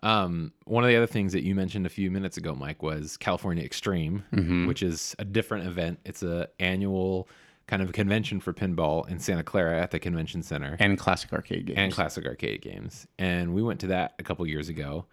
[0.03, 3.17] Um, one of the other things that you mentioned a few minutes ago, Mike, was
[3.17, 4.67] California Extreme, Mm-hmm.
[4.67, 6.01] which is a different event.
[6.05, 7.29] It's a annual
[7.69, 11.67] kind of convention for pinball in Santa Clara at the convention center And classic arcade
[11.67, 11.79] games.
[11.79, 13.07] and classic arcade games.
[13.19, 15.07] And we went to that a couple years ago,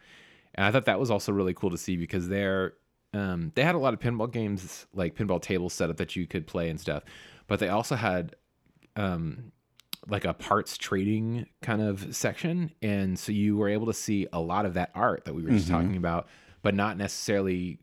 [0.55, 2.73] and I thought that was also really cool to see because they're
[3.13, 6.25] um, they had a lot of pinball games like pinball tables set up that you
[6.27, 7.03] could play and stuff,
[7.47, 8.35] but they also had
[8.95, 9.51] um,
[10.09, 14.39] like a parts trading kind of section, and so you were able to see a
[14.39, 15.75] lot of that art that we were just mm-hmm.
[15.75, 16.27] talking about,
[16.61, 17.79] but not necessarily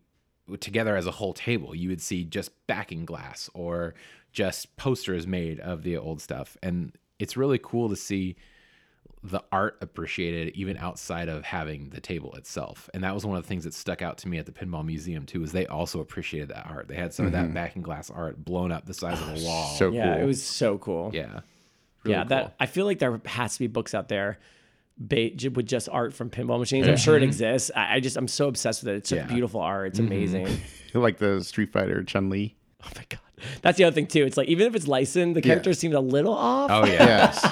[0.59, 1.75] together as a whole table.
[1.75, 3.95] You would see just backing glass or
[4.31, 8.35] just posters made of the old stuff, and it's really cool to see
[9.23, 12.89] the art appreciated even outside of having the table itself.
[12.93, 14.85] And that was one of the things that stuck out to me at the Pinball
[14.85, 16.87] Museum too, is they also appreciated that art.
[16.87, 17.53] They had some of that mm-hmm.
[17.53, 19.75] backing glass art blown up the size of oh, a wall.
[19.75, 20.23] so Yeah, cool.
[20.23, 21.11] it was so cool.
[21.13, 21.41] yeah.
[22.05, 22.55] Yeah, Really that.
[22.59, 24.39] I feel like there has to be books out there.
[24.99, 27.27] Ba- j- with just art from pinball machines, I'm sure it mm-hmm.
[27.27, 27.69] exists.
[27.75, 28.97] I, I just I'm so obsessed with it.
[28.97, 29.25] It's such Yeah.
[29.27, 29.89] beautiful art.
[29.89, 30.07] It's mm-hmm.
[30.11, 30.47] amazing.
[30.93, 32.55] like the Street Fighter Chun Li.
[32.83, 33.19] Oh my god,
[33.61, 34.25] that's the other thing too.
[34.25, 36.93] It's like even if it's licensed, the character seems a little off, Oh yeah.
[37.37, 37.45] Yes.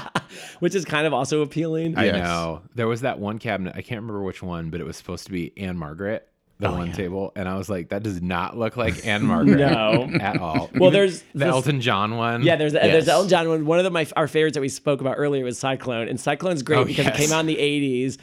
[0.59, 1.97] which is kind of also appealing.
[1.97, 2.15] I Yes.
[2.15, 2.61] know.
[2.73, 5.31] There was that one cabinet, I can't remember which one, but it was supposed to
[5.31, 6.27] be Ann-Margret,
[6.59, 7.31] the one table.
[7.35, 10.09] And I was like, that does not look like Ann Margret No.
[10.21, 10.69] at all.
[10.79, 12.43] Well, there's the this- Elton John one.
[12.43, 13.65] Yeah, there's the, there's the Elton John one.
[13.65, 16.63] One of the, my our favorites that we spoke about earlier was Cyclone, and Cyclone's
[16.63, 17.15] great Oh, because yes.
[17.15, 18.17] it came out in the '80s,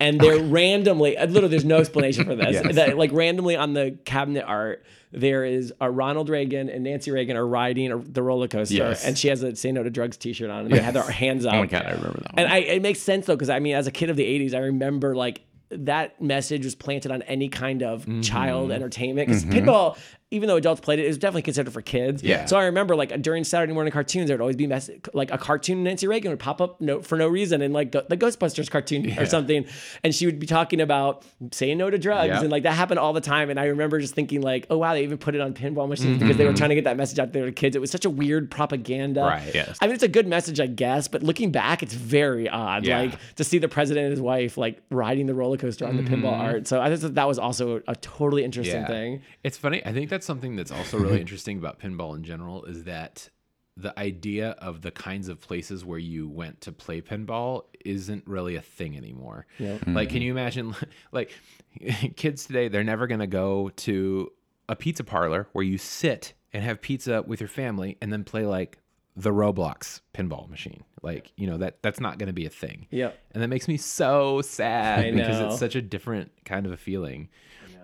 [0.00, 1.16] and they're randomly.
[1.16, 2.46] uh, Literally, there's no explanation for this.
[2.64, 2.74] Yes.
[2.74, 7.36] That, like randomly on the cabinet art, there is a Ronald Reagan and Nancy Reagan
[7.36, 9.04] are riding a, the roller coaster, Yes.
[9.06, 11.46] and she has a "Say No to Drugs" T-shirt on, and they have their hands
[11.46, 11.54] up.
[11.54, 12.44] Oh my god, I remember that one.
[12.44, 14.54] And I, it makes sense though, because I mean, as a kid of the '80s,
[14.54, 18.20] I remember like that message was planted on any kind of Mm-hmm.
[18.20, 19.28] child entertainment.
[19.28, 19.98] Because pinball,
[20.32, 22.20] even though adults played it, it was definitely considered for kids.
[22.20, 22.46] Yeah.
[22.46, 25.38] So I remember like during Saturday morning cartoons, there would always be mess- like a
[25.38, 28.68] cartoon Nancy Reagan would pop up no, for no reason, and like go- the Ghostbusters
[28.68, 29.66] cartoon or something,
[30.02, 32.40] and she would be talking about saying no to drugs, Yeah.
[32.40, 33.50] and like that happened all the time.
[33.50, 36.18] And I remember just thinking like, oh wow, they even put it on pinball machines
[36.18, 37.76] because they were trying to get that message out there to kids.
[37.76, 39.20] It was such a weird propaganda.
[39.20, 39.28] Mm-hmm.
[39.46, 39.78] Right, yes.
[39.80, 42.84] I mean, it's a good message, I guess, but looking back, it's very odd.
[42.84, 42.98] Yeah.
[42.98, 46.02] Like to see the president and his wife like riding the roller coaster on the
[46.02, 46.66] pinball art.
[46.66, 49.22] So I just thought that was also a totally interesting thing.
[49.44, 49.84] It's funny.
[49.86, 51.20] I think that's something that's also really mm-hmm.
[51.20, 53.28] interesting about pinball in general is that
[53.76, 58.56] the idea of the kinds of places where you went to play pinball isn't really
[58.56, 59.44] a thing anymore.
[59.86, 60.24] Like, can mm-hmm.
[60.24, 60.74] you imagine,
[61.12, 61.30] like,
[62.16, 64.32] kids today, they're never going to go to
[64.70, 68.46] a pizza parlor where you sit and have pizza with your family and then play
[68.46, 68.78] like
[69.16, 70.82] the Roblox pinball machine.
[71.02, 72.86] Like, you know, that that's not going to be a thing.
[72.90, 73.18] Yep.
[73.32, 77.28] And that makes me so sad because it's such a different kind of a feeling.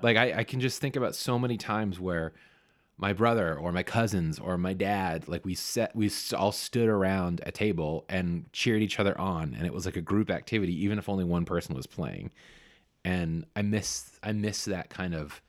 [0.03, 2.33] Like I, I can just think about so many times where
[2.99, 7.41] my brother or my cousins or my dad, like we set, we all stood around
[7.45, 10.99] a table and cheered each other on, and it was like a group activity, even
[10.99, 12.31] if only one person was playing.
[13.05, 15.41] And I miss, I miss that kind of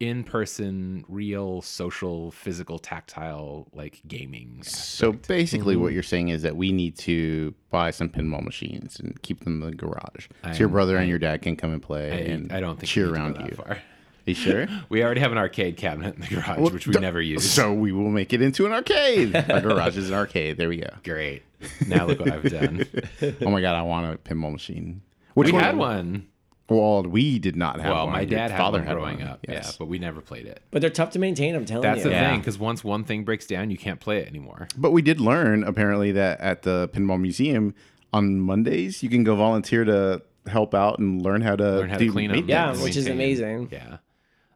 [0.00, 4.62] in-person, real, social, physical, tactile, like gaming.
[4.62, 5.94] So basically, what mm-hmm.
[5.94, 9.70] you're saying is that we need to buy some pinball machines and keep them in
[9.70, 12.60] the garage, so your brother and your dad can come and play I, and I
[12.60, 13.56] don't think we cheer need to go around that you.
[13.56, 13.78] Far.
[14.26, 14.66] you sure?
[14.88, 17.48] We already have an arcade cabinet in the garage, which we d- never use.
[17.48, 19.34] So we will make it into an arcade.
[19.36, 20.56] Our garage is an arcade.
[20.56, 20.90] There we go.
[21.04, 21.42] Great.
[21.86, 22.86] Now look what I've done.
[23.40, 25.02] Oh my god, I want a pinball machine.
[25.34, 26.28] Which we had one.
[26.68, 28.12] Well, we did not have Well, one.
[28.14, 29.44] my Your dad had father one growing up.
[29.46, 29.66] Yes.
[29.66, 30.60] Yeah, but we never played it.
[30.70, 31.54] But they're tough to maintain.
[31.54, 32.04] I'm telling That's you.
[32.10, 32.30] That's the Yeah.
[32.30, 34.68] thing, because once one thing breaks down, you can't play it anymore.
[34.76, 37.74] But we did learn apparently that at the pinball museum
[38.14, 41.98] on Mondays you can go volunteer to help out and learn how to Learn how
[41.98, 42.36] to do clean them.
[42.46, 42.78] maintenance.
[42.78, 43.68] Yeah, which is amazing.
[43.70, 43.98] Yeah.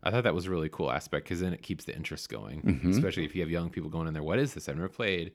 [0.03, 2.63] I thought that was a really cool aspect because then it keeps the interest going,
[2.63, 2.91] Mm-hmm.
[2.93, 4.23] especially if you have young people going in there.
[4.23, 4.69] What is this?
[4.69, 5.33] I've never played.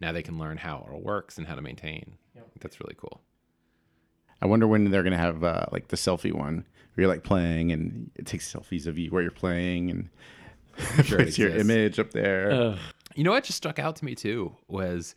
[0.00, 2.14] Now they can learn how it all works and how to maintain.
[2.60, 3.20] That's really cool.
[4.44, 7.72] I wonder when they're gonna have uh, like the selfie one where you're like playing
[7.72, 10.10] and it takes selfies of you where you're playing and
[11.06, 12.76] sure puts your image up there.
[13.14, 15.14] You know what just stuck out to me too was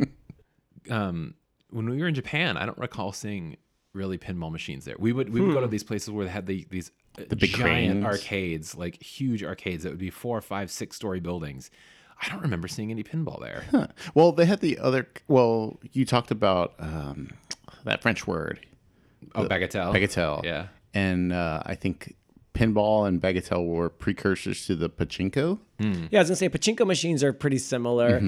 [0.90, 1.34] um,
[1.68, 2.56] when we were in Japan.
[2.56, 3.58] I don't recall seeing
[3.92, 4.96] really pinball machines there.
[4.98, 7.50] We would we would go to these places where they had the, these the big
[7.50, 8.04] giant cranes.
[8.04, 11.70] arcades, like huge arcades that would be four, five, six story buildings.
[12.22, 13.88] I don't remember seeing any pinball there.
[14.14, 15.08] Well, they had the other.
[15.28, 17.30] Well, you talked about um,
[17.84, 18.60] that French word,
[19.34, 19.92] Oh, Bagatelle.
[19.94, 20.44] bagatelle.
[20.44, 20.66] Yeah.
[20.94, 22.14] and uh, I think
[22.54, 25.58] pinball and bagatelle were precursors to the pachinko.
[25.78, 28.20] Yeah, I was gonna say pachinko machines are pretty similar.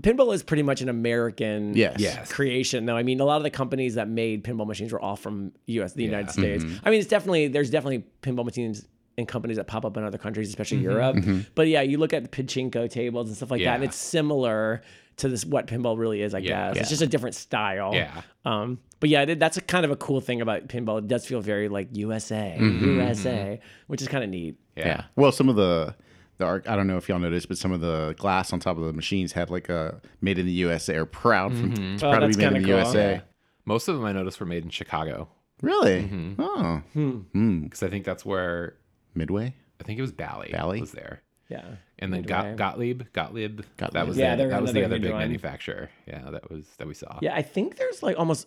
[0.00, 1.96] Pinball is pretty much an American Yes.
[1.98, 2.30] Yes.
[2.32, 2.96] creation, though.
[2.96, 5.94] I mean, a lot of the companies that made pinball machines were all from U.S.
[5.94, 6.32] the United Yeah.
[6.58, 6.64] States.
[6.84, 10.18] I mean, it's definitely there's definitely pinball machines in companies that pop up in other
[10.18, 11.24] countries, especially Mm-hmm.
[11.30, 11.46] Europe.
[11.54, 14.82] But yeah, you look at the pachinko tables and stuff like that, and it's similar
[15.16, 16.32] to this what pinball really is.
[16.34, 16.72] I Yeah.
[16.72, 17.92] guess it's just a different style.
[17.94, 18.22] Yeah.
[18.44, 20.98] Um, but yeah, that's a kind of a cool thing about pinball.
[20.98, 23.00] It does feel very like USA, Mm-hmm.
[23.00, 24.56] USA, which is kind of neat.
[24.76, 25.04] Yeah.
[25.16, 25.94] Well, some of the
[26.38, 28.78] the arc, I don't know if y'all noticed, but some of the glass on top
[28.78, 31.96] of the machines had like a "Made in the USA" or "Proud from Mm-hmm.
[31.98, 32.68] proud to be made in the cool.
[32.78, 33.22] USA."
[33.66, 35.28] Most of them I noticed were made in Chicago
[35.62, 36.02] Really?
[36.04, 36.40] Mm-hmm.
[36.42, 36.82] Oh,
[37.64, 38.76] because I think that's where
[39.14, 39.54] Midway.
[39.78, 40.48] I think it was Bally.
[40.52, 40.80] Bally?
[40.80, 41.22] was there.
[41.50, 41.64] Yeah.
[42.02, 45.20] And then Got, Gottlieb, Gottlieb, that was Yeah, the, that was the other big one.
[45.20, 45.90] manufacturer.
[46.08, 47.18] Yeah, that was that we saw.
[47.20, 48.46] Yeah, I think there's like almost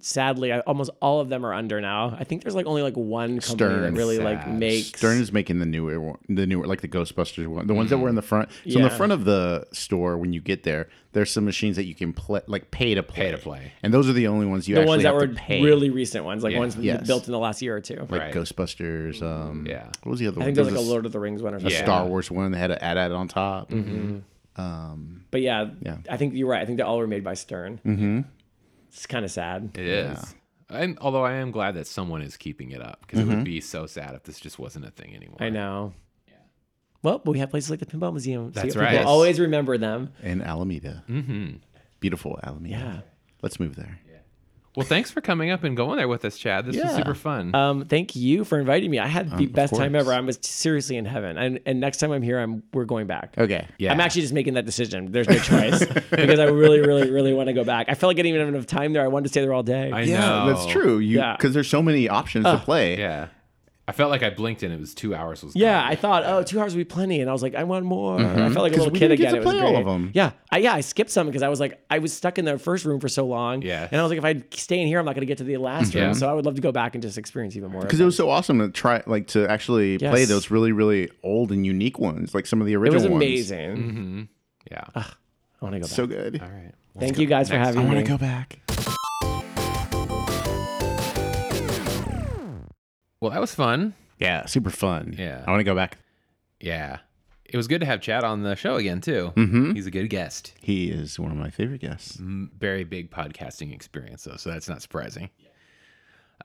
[0.00, 2.16] sadly, I- almost all of them are under now.
[2.18, 3.94] I think there's like only like one company that Stern.
[3.94, 7.66] really like makes Stern is making the newer one, the newer like the Ghostbusters one,
[7.66, 8.50] the ones that were in the front.
[8.68, 11.84] So in the front of the store, when you get there, there's some machines that
[11.84, 13.72] you can play, like pay to play, Pay to play.
[13.82, 15.62] and those are the only ones you the actually ones that have were pay.
[15.62, 16.58] really recent ones, like Yeah.
[16.58, 17.06] ones Yes.
[17.06, 18.06] built in the last year or two.
[18.08, 18.34] like Right.
[18.34, 19.22] Ghostbusters.
[19.22, 19.84] Um, Yeah.
[20.02, 20.44] What was the other one?
[20.44, 20.46] I one?
[20.46, 21.78] think there's like a was Lord of the Rings one or a something.
[21.78, 23.70] Star Wars one that had an add ad on top.
[23.70, 24.18] Mm-hmm.
[24.60, 25.98] Um, But yeah, Yeah.
[26.10, 26.60] I think you're right.
[26.62, 27.80] I think they all were made by Stern.
[27.84, 28.20] Mm-hmm.
[28.88, 29.70] It's kind of sad.
[29.74, 30.34] It is.
[30.68, 33.60] And although I am glad that someone is keeping it up because it would be
[33.60, 35.36] so sad if this just wasn't a thing anymore.
[35.40, 35.92] I know.
[36.26, 36.34] Yeah.
[37.02, 38.52] Well, but we have places like the Pinball Museum.
[38.54, 39.04] so That's people right.
[39.04, 40.12] Always remember them.
[40.22, 41.56] in Alameda, Mm-hmm.
[42.00, 42.68] beautiful Alameda.
[42.74, 43.00] Yeah.
[43.42, 43.98] Let's move there.
[44.74, 46.64] Well, thanks for coming up and going there with us, Chad.
[46.64, 46.96] This was Yeah.
[46.96, 47.54] super fun.
[47.54, 48.98] Um, thank you for inviting me.
[48.98, 50.02] I had the of best time course.
[50.04, 50.14] ever.
[50.14, 51.36] I was seriously in heaven.
[51.36, 53.34] And, and next time I'm here, I'm we're going back.
[53.36, 53.66] Okay.
[53.78, 53.92] yeah.
[53.92, 55.12] I'm actually just making that decision.
[55.12, 57.86] There's no choice because I really, really, really want to go back.
[57.90, 59.02] I felt like I didn't even have enough time there.
[59.04, 59.92] I wanted to stay there all day.
[59.92, 60.54] I Yeah, know.
[60.54, 60.98] that's true.
[61.00, 61.36] You Yeah.
[61.36, 62.98] because there's so many options to play.
[62.98, 63.26] Yeah.
[63.92, 65.44] I felt like I blinked and it was two hours.
[65.44, 65.92] Was yeah, gone.
[65.92, 68.18] I thought, oh, two hours would be plenty, and I was like, I want more.
[68.18, 68.54] I mm-hmm.
[68.54, 69.34] felt like a little kid didn't get again.
[69.34, 70.10] to it was play all of them.
[70.14, 72.58] Yeah, I, yeah, I skipped some because I was like, I was stuck in the
[72.58, 73.60] first room for so long.
[73.60, 73.86] Yeah.
[73.90, 75.44] and I was like, if I stay in here, I'm not going to get to
[75.44, 75.98] the last mm-hmm.
[75.98, 76.04] Yeah.
[76.06, 76.14] room.
[76.14, 77.82] So I would love to go back and just experience even more.
[77.82, 81.52] Because it was so awesome to try, like, to actually play those really, really old
[81.52, 82.94] and unique ones, like some of the original.
[82.94, 83.50] it original was ones.
[83.50, 83.76] amazing.
[83.76, 84.22] Mm-hmm.
[84.70, 84.84] Yeah.
[84.94, 85.04] I
[85.60, 85.94] want to go back.
[85.94, 86.40] So good.
[86.40, 86.72] All right.
[86.98, 87.90] Thank you guys for having I me.
[87.90, 88.58] I want to go back.
[93.22, 93.94] Well, that was fun.
[94.18, 95.14] Yeah, super fun.
[95.16, 95.44] Yeah.
[95.46, 95.98] I want to go back.
[96.60, 96.98] Yeah.
[97.44, 99.32] It was good to have Chad on the show again, too.
[99.36, 99.74] Mm-hmm.
[99.74, 100.54] He's a good guest.
[100.60, 102.18] He is one of my favorite guests.
[102.18, 105.30] M- Very big podcasting experience, though, so that's not surprising.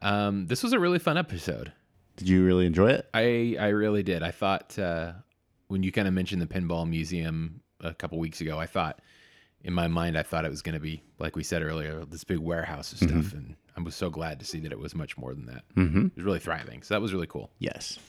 [0.03, 1.71] Um, this was a really fun episode.
[2.15, 3.09] Did you really enjoy it?
[3.13, 4.21] I I really did.
[4.21, 5.13] I thought uh,
[5.69, 8.99] when you kind of mentioned the pinball museum a couple weeks ago, I thought
[9.63, 12.23] in my mind I thought it was going to be like we said earlier, this
[12.23, 15.17] big warehouse of stuff, and I was so glad to see that it was much
[15.17, 15.63] more than that.
[15.75, 16.07] Mm-hmm.
[16.07, 17.51] It was really thriving, so that was really cool.
[17.59, 17.99] Yes.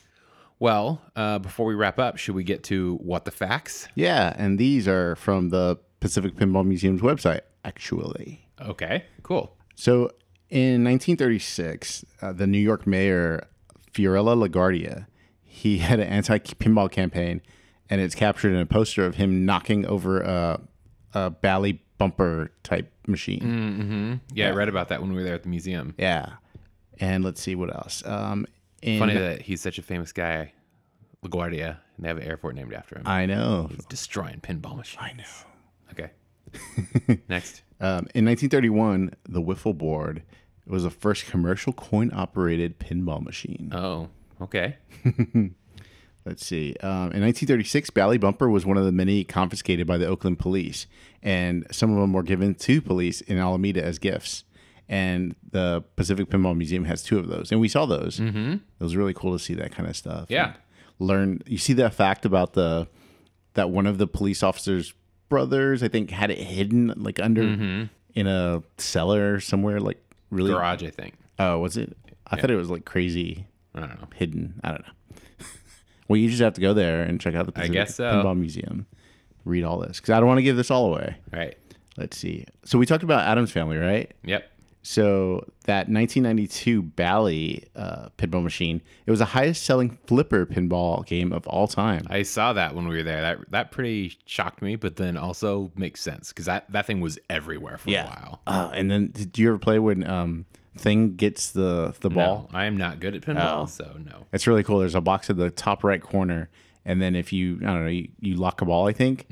[0.59, 3.87] Well, uh, before we wrap up, should we get to what the facts?
[3.95, 8.49] Yeah, and these are from the Pacific Pinball Museum's website, actually.
[8.61, 9.57] Okay, cool.
[9.75, 10.11] So
[10.49, 13.47] in 1936, uh, the New York mayor
[13.93, 15.07] Fiorello LaGuardia,
[15.43, 17.43] he had an anti-pinball campaign,
[17.91, 20.61] and it's captured in a poster of him knocking over a,
[21.13, 24.21] a Bally bumper type machine.
[24.33, 25.95] Yeah, I read about that when we were there at the museum.
[25.99, 26.35] Yeah,
[27.01, 28.03] and let's see what else.
[28.07, 28.47] Um,
[28.83, 30.53] in, Funny that he's such a famous guy,
[31.25, 33.03] LaGuardia, and they have an airport named after him.
[33.07, 33.69] I know.
[33.71, 35.03] He's destroying pinball machines.
[35.03, 35.25] I know.
[35.91, 37.19] Okay.
[37.29, 37.63] Next.
[37.81, 40.23] Um, in 1931, the Whiffle Board
[40.67, 43.71] was the first commercial coin-operated pinball machine.
[43.75, 44.09] Oh,
[44.41, 44.77] okay.
[46.29, 46.77] Let's see.
[46.83, 50.87] Um, in 1936, Bally Bumper was one of the many confiscated by the Oakland police,
[51.23, 54.45] and some of them were given to police in Alameda as gifts.
[54.91, 58.21] And the Pacific Pinball Museum has two of those, and we saw those.
[58.21, 58.53] Mm-hmm.
[58.53, 60.27] It was really cool to see that kind of stuff.
[60.29, 60.49] Yeah.
[60.49, 60.55] And
[60.99, 61.41] learn.
[61.47, 62.89] You see that fact about the
[63.55, 64.93] that one of the police officers'
[65.31, 69.99] brothers, I think, had it hidden like under in a cellar somewhere, like
[70.31, 70.51] really.
[70.51, 71.15] Garage, I think.
[71.39, 71.97] Oh, was it?
[72.27, 74.09] I thought it was like crazy I don't know.
[74.15, 74.61] hidden.
[74.63, 74.93] I don't know.
[76.09, 78.11] Well, you just have to go there and check out the Pacific guess so.
[78.11, 78.87] Pinball Museum.
[79.45, 81.17] Read all this because I don't want to give this all away.
[81.33, 81.57] Right.
[81.97, 82.45] Let's see.
[82.65, 84.13] So we talked about Addams Family, right?
[84.25, 84.51] Yep.
[84.83, 91.33] So that 1992 Bally uh, pinball machine, it was the highest selling flipper pinball game
[91.33, 92.07] of all time.
[92.09, 93.21] I saw that when we were there.
[93.21, 97.19] That that pretty shocked me, but then also makes sense because that, that thing was
[97.29, 98.41] everywhere for a while.
[98.47, 100.47] Uh, and then did you ever play when um,
[100.79, 102.49] Thing gets the the ball?
[102.53, 103.67] No, I am not good at pinball, Oh.
[103.67, 104.27] so no.
[104.33, 104.79] It's really cool.
[104.79, 106.49] There's a box at the top right corner,
[106.85, 109.27] and then if you I don't know you, you lock a ball, I think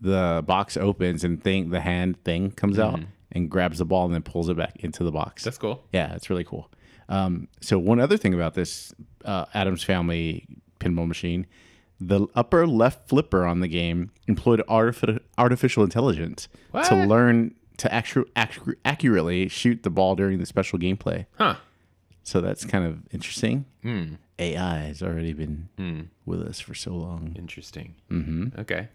[0.00, 3.00] the box opens and thing the hand thing comes out
[3.32, 5.42] and grabs the ball and then pulls it back into the box.
[5.44, 5.84] That's cool.
[5.92, 6.70] yeah, it's really cool.
[7.10, 8.92] Um, so one other thing about this
[9.24, 10.46] uh, Addams Family
[10.78, 11.46] pinball machine,
[12.00, 16.46] the upper left flipper on the game employed artifi- artificial intelligence
[16.84, 21.26] to learn to actu- accu- accurately shoot the ball during the special gameplay.
[21.36, 21.56] Huh.
[22.22, 23.64] So that's kind of interesting.
[24.38, 27.34] AI has already been with us for so long.
[27.38, 27.94] Interesting.
[28.10, 28.60] Mm-hmm.
[28.60, 28.88] Okay.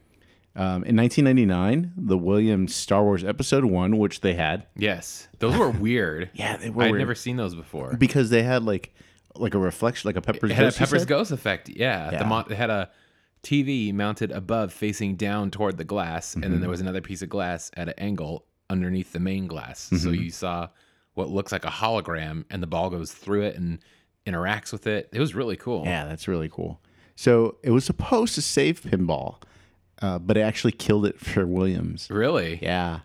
[0.55, 5.27] Um, in 1999, the Williams Star Wars Episode One, which they had, Yes.
[5.39, 6.29] Those were weird.
[6.35, 6.99] Yeah, they were I'd weird.
[6.99, 7.95] never seen those before.
[7.97, 8.93] because they had like
[9.35, 11.05] like a reflection, like a Pepper's It had Ghost, you Pepper's?
[11.05, 11.69] Ghost effect.
[11.69, 12.11] Yeah.
[12.11, 12.23] The Yeah.
[12.27, 12.91] mon- it had a
[13.41, 16.61] TV mounted above facing down toward the glass, and then Mm-hmm.
[16.61, 19.79] there was another piece of glass at an angle underneath the main glass.
[19.83, 20.13] So Mm-hmm.
[20.23, 20.67] you saw
[21.13, 23.79] what looks like a hologram, and the ball goes through it and
[24.27, 25.07] interacts with it.
[25.13, 25.83] It was really cool.
[25.85, 26.81] Yeah, that's really cool.
[27.15, 29.37] So it was supposed to save pinball,
[30.01, 32.07] uh, but it actually killed it for Williams.
[32.09, 32.59] Really?
[32.61, 32.99] Yeah.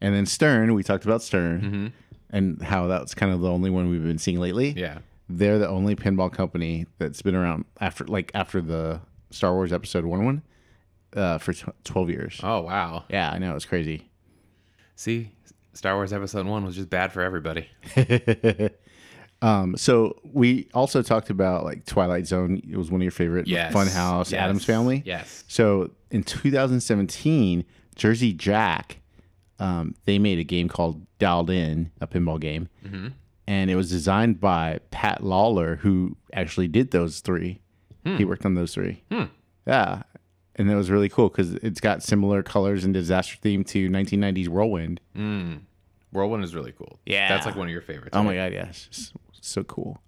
[0.00, 1.92] And then Stern, we talked about Stern
[2.30, 4.74] and how that's kind of the only one we've been seeing lately.
[4.76, 4.98] Yeah.
[5.30, 9.00] They're the only pinball company that's been around after like after the
[9.30, 10.42] Star Wars episode 1 1
[11.16, 12.40] uh, for tw 12 years.
[12.42, 13.04] Oh wow.
[13.08, 13.56] Yeah, I know.
[13.56, 14.10] It's crazy.
[14.96, 15.30] See,
[15.72, 17.68] Star Wars Episode One was just bad for everybody.
[19.42, 22.62] Um, so we also talked about like Twilight Zone.
[22.66, 23.46] It was one of your favorite.
[23.46, 23.74] Yes.
[23.74, 24.40] Funhouse, Yes.
[24.40, 25.02] Addams Family.
[25.04, 25.44] Yes.
[25.48, 27.64] So in 2017,
[27.94, 29.00] Jersey Jack,
[29.58, 33.08] um, they made a game called Dialed In, a pinball game, Mm-hmm.
[33.46, 37.60] and it was designed by Pat Lawler, who actually did those three.
[38.06, 38.16] Hmm.
[38.16, 39.02] He worked on those three.
[39.66, 40.04] Yeah,
[40.56, 44.48] and it was really cool because it's got similar colors and disaster theme to 1990s
[44.48, 45.00] Whirlwind.
[45.16, 45.62] Mm.
[46.12, 46.98] Whirlwind is really cool.
[47.06, 47.28] Yeah.
[47.28, 48.10] That's like one of your favorites.
[48.12, 48.26] Oh right?
[48.26, 49.98] my god, yes, so cool.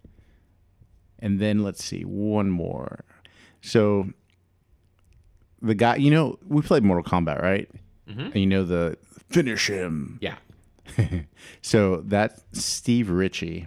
[1.18, 3.04] And then let's see, one more.
[3.60, 4.10] So
[5.62, 7.68] the guy, you know, we played Mortal Kombat, right?
[8.08, 8.20] Mm-hmm.
[8.20, 8.96] And you know the
[9.28, 10.18] finish him.
[10.20, 10.36] Yeah.
[11.62, 13.66] So that's Steve Ritchie,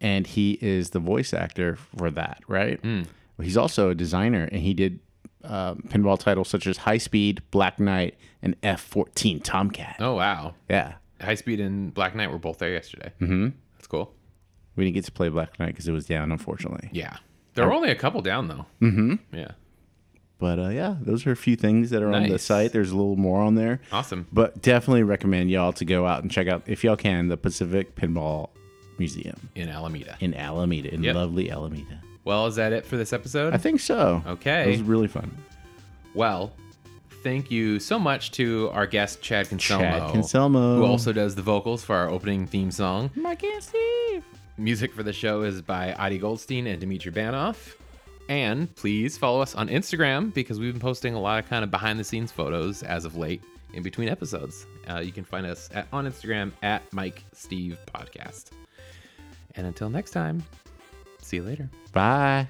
[0.00, 2.78] and he is the voice actor for that, right?
[2.84, 5.00] Well, he's also a designer, and he did
[5.48, 9.96] um, pinball titles such as High Speed, Black Knight, and F14 Tomcat.
[9.98, 10.54] Oh wow.
[10.68, 13.12] Yeah, High Speed and Black Knight were both there yesterday.
[13.20, 13.48] Mm-hmm.
[13.76, 14.12] That's cool.
[14.76, 16.90] we didn't get to play Black Knight because it was down, unfortunately.
[16.92, 17.16] Yeah.
[17.54, 18.66] There were only a couple down though.
[18.80, 19.14] Mm-hmm.
[19.32, 19.52] Yeah.
[20.38, 22.44] But uh, yeah, those are a few things that are on the Nice.
[22.44, 22.72] site.
[22.72, 23.80] There's a little more on there.
[23.90, 24.28] Awesome.
[24.32, 27.96] But definitely recommend y'all to go out and check out, if y'all can, the Pacific
[27.96, 28.50] Pinball
[29.00, 30.16] Museum In Alameda.
[30.20, 31.14] in Alameda, in Yep.
[31.16, 32.00] lovely Alameda.
[32.28, 33.54] Well, is that it for this episode?
[33.54, 34.22] I think so.
[34.26, 34.64] Okay.
[34.64, 35.34] It was really fun.
[36.12, 36.52] Well,
[37.22, 40.76] thank you so much to our guest Chad Concelmo, Chad Concelmo.
[40.76, 43.10] who also does the vocals for our opening theme song.
[43.14, 44.22] Mike and Steve.
[44.58, 47.76] Music for the show is by Adi Goldstein and Dimitri Banoff.
[48.28, 51.70] And please follow us on Instagram because we've been posting a lot of kind of
[51.70, 54.66] behind the scenes photos as of late in between episodes.
[54.86, 58.50] Uh, you can find us at, on Instagram at Mike Steve Podcast.
[59.54, 60.44] And until next time,
[61.28, 61.68] See you later.
[61.92, 62.48] Bye.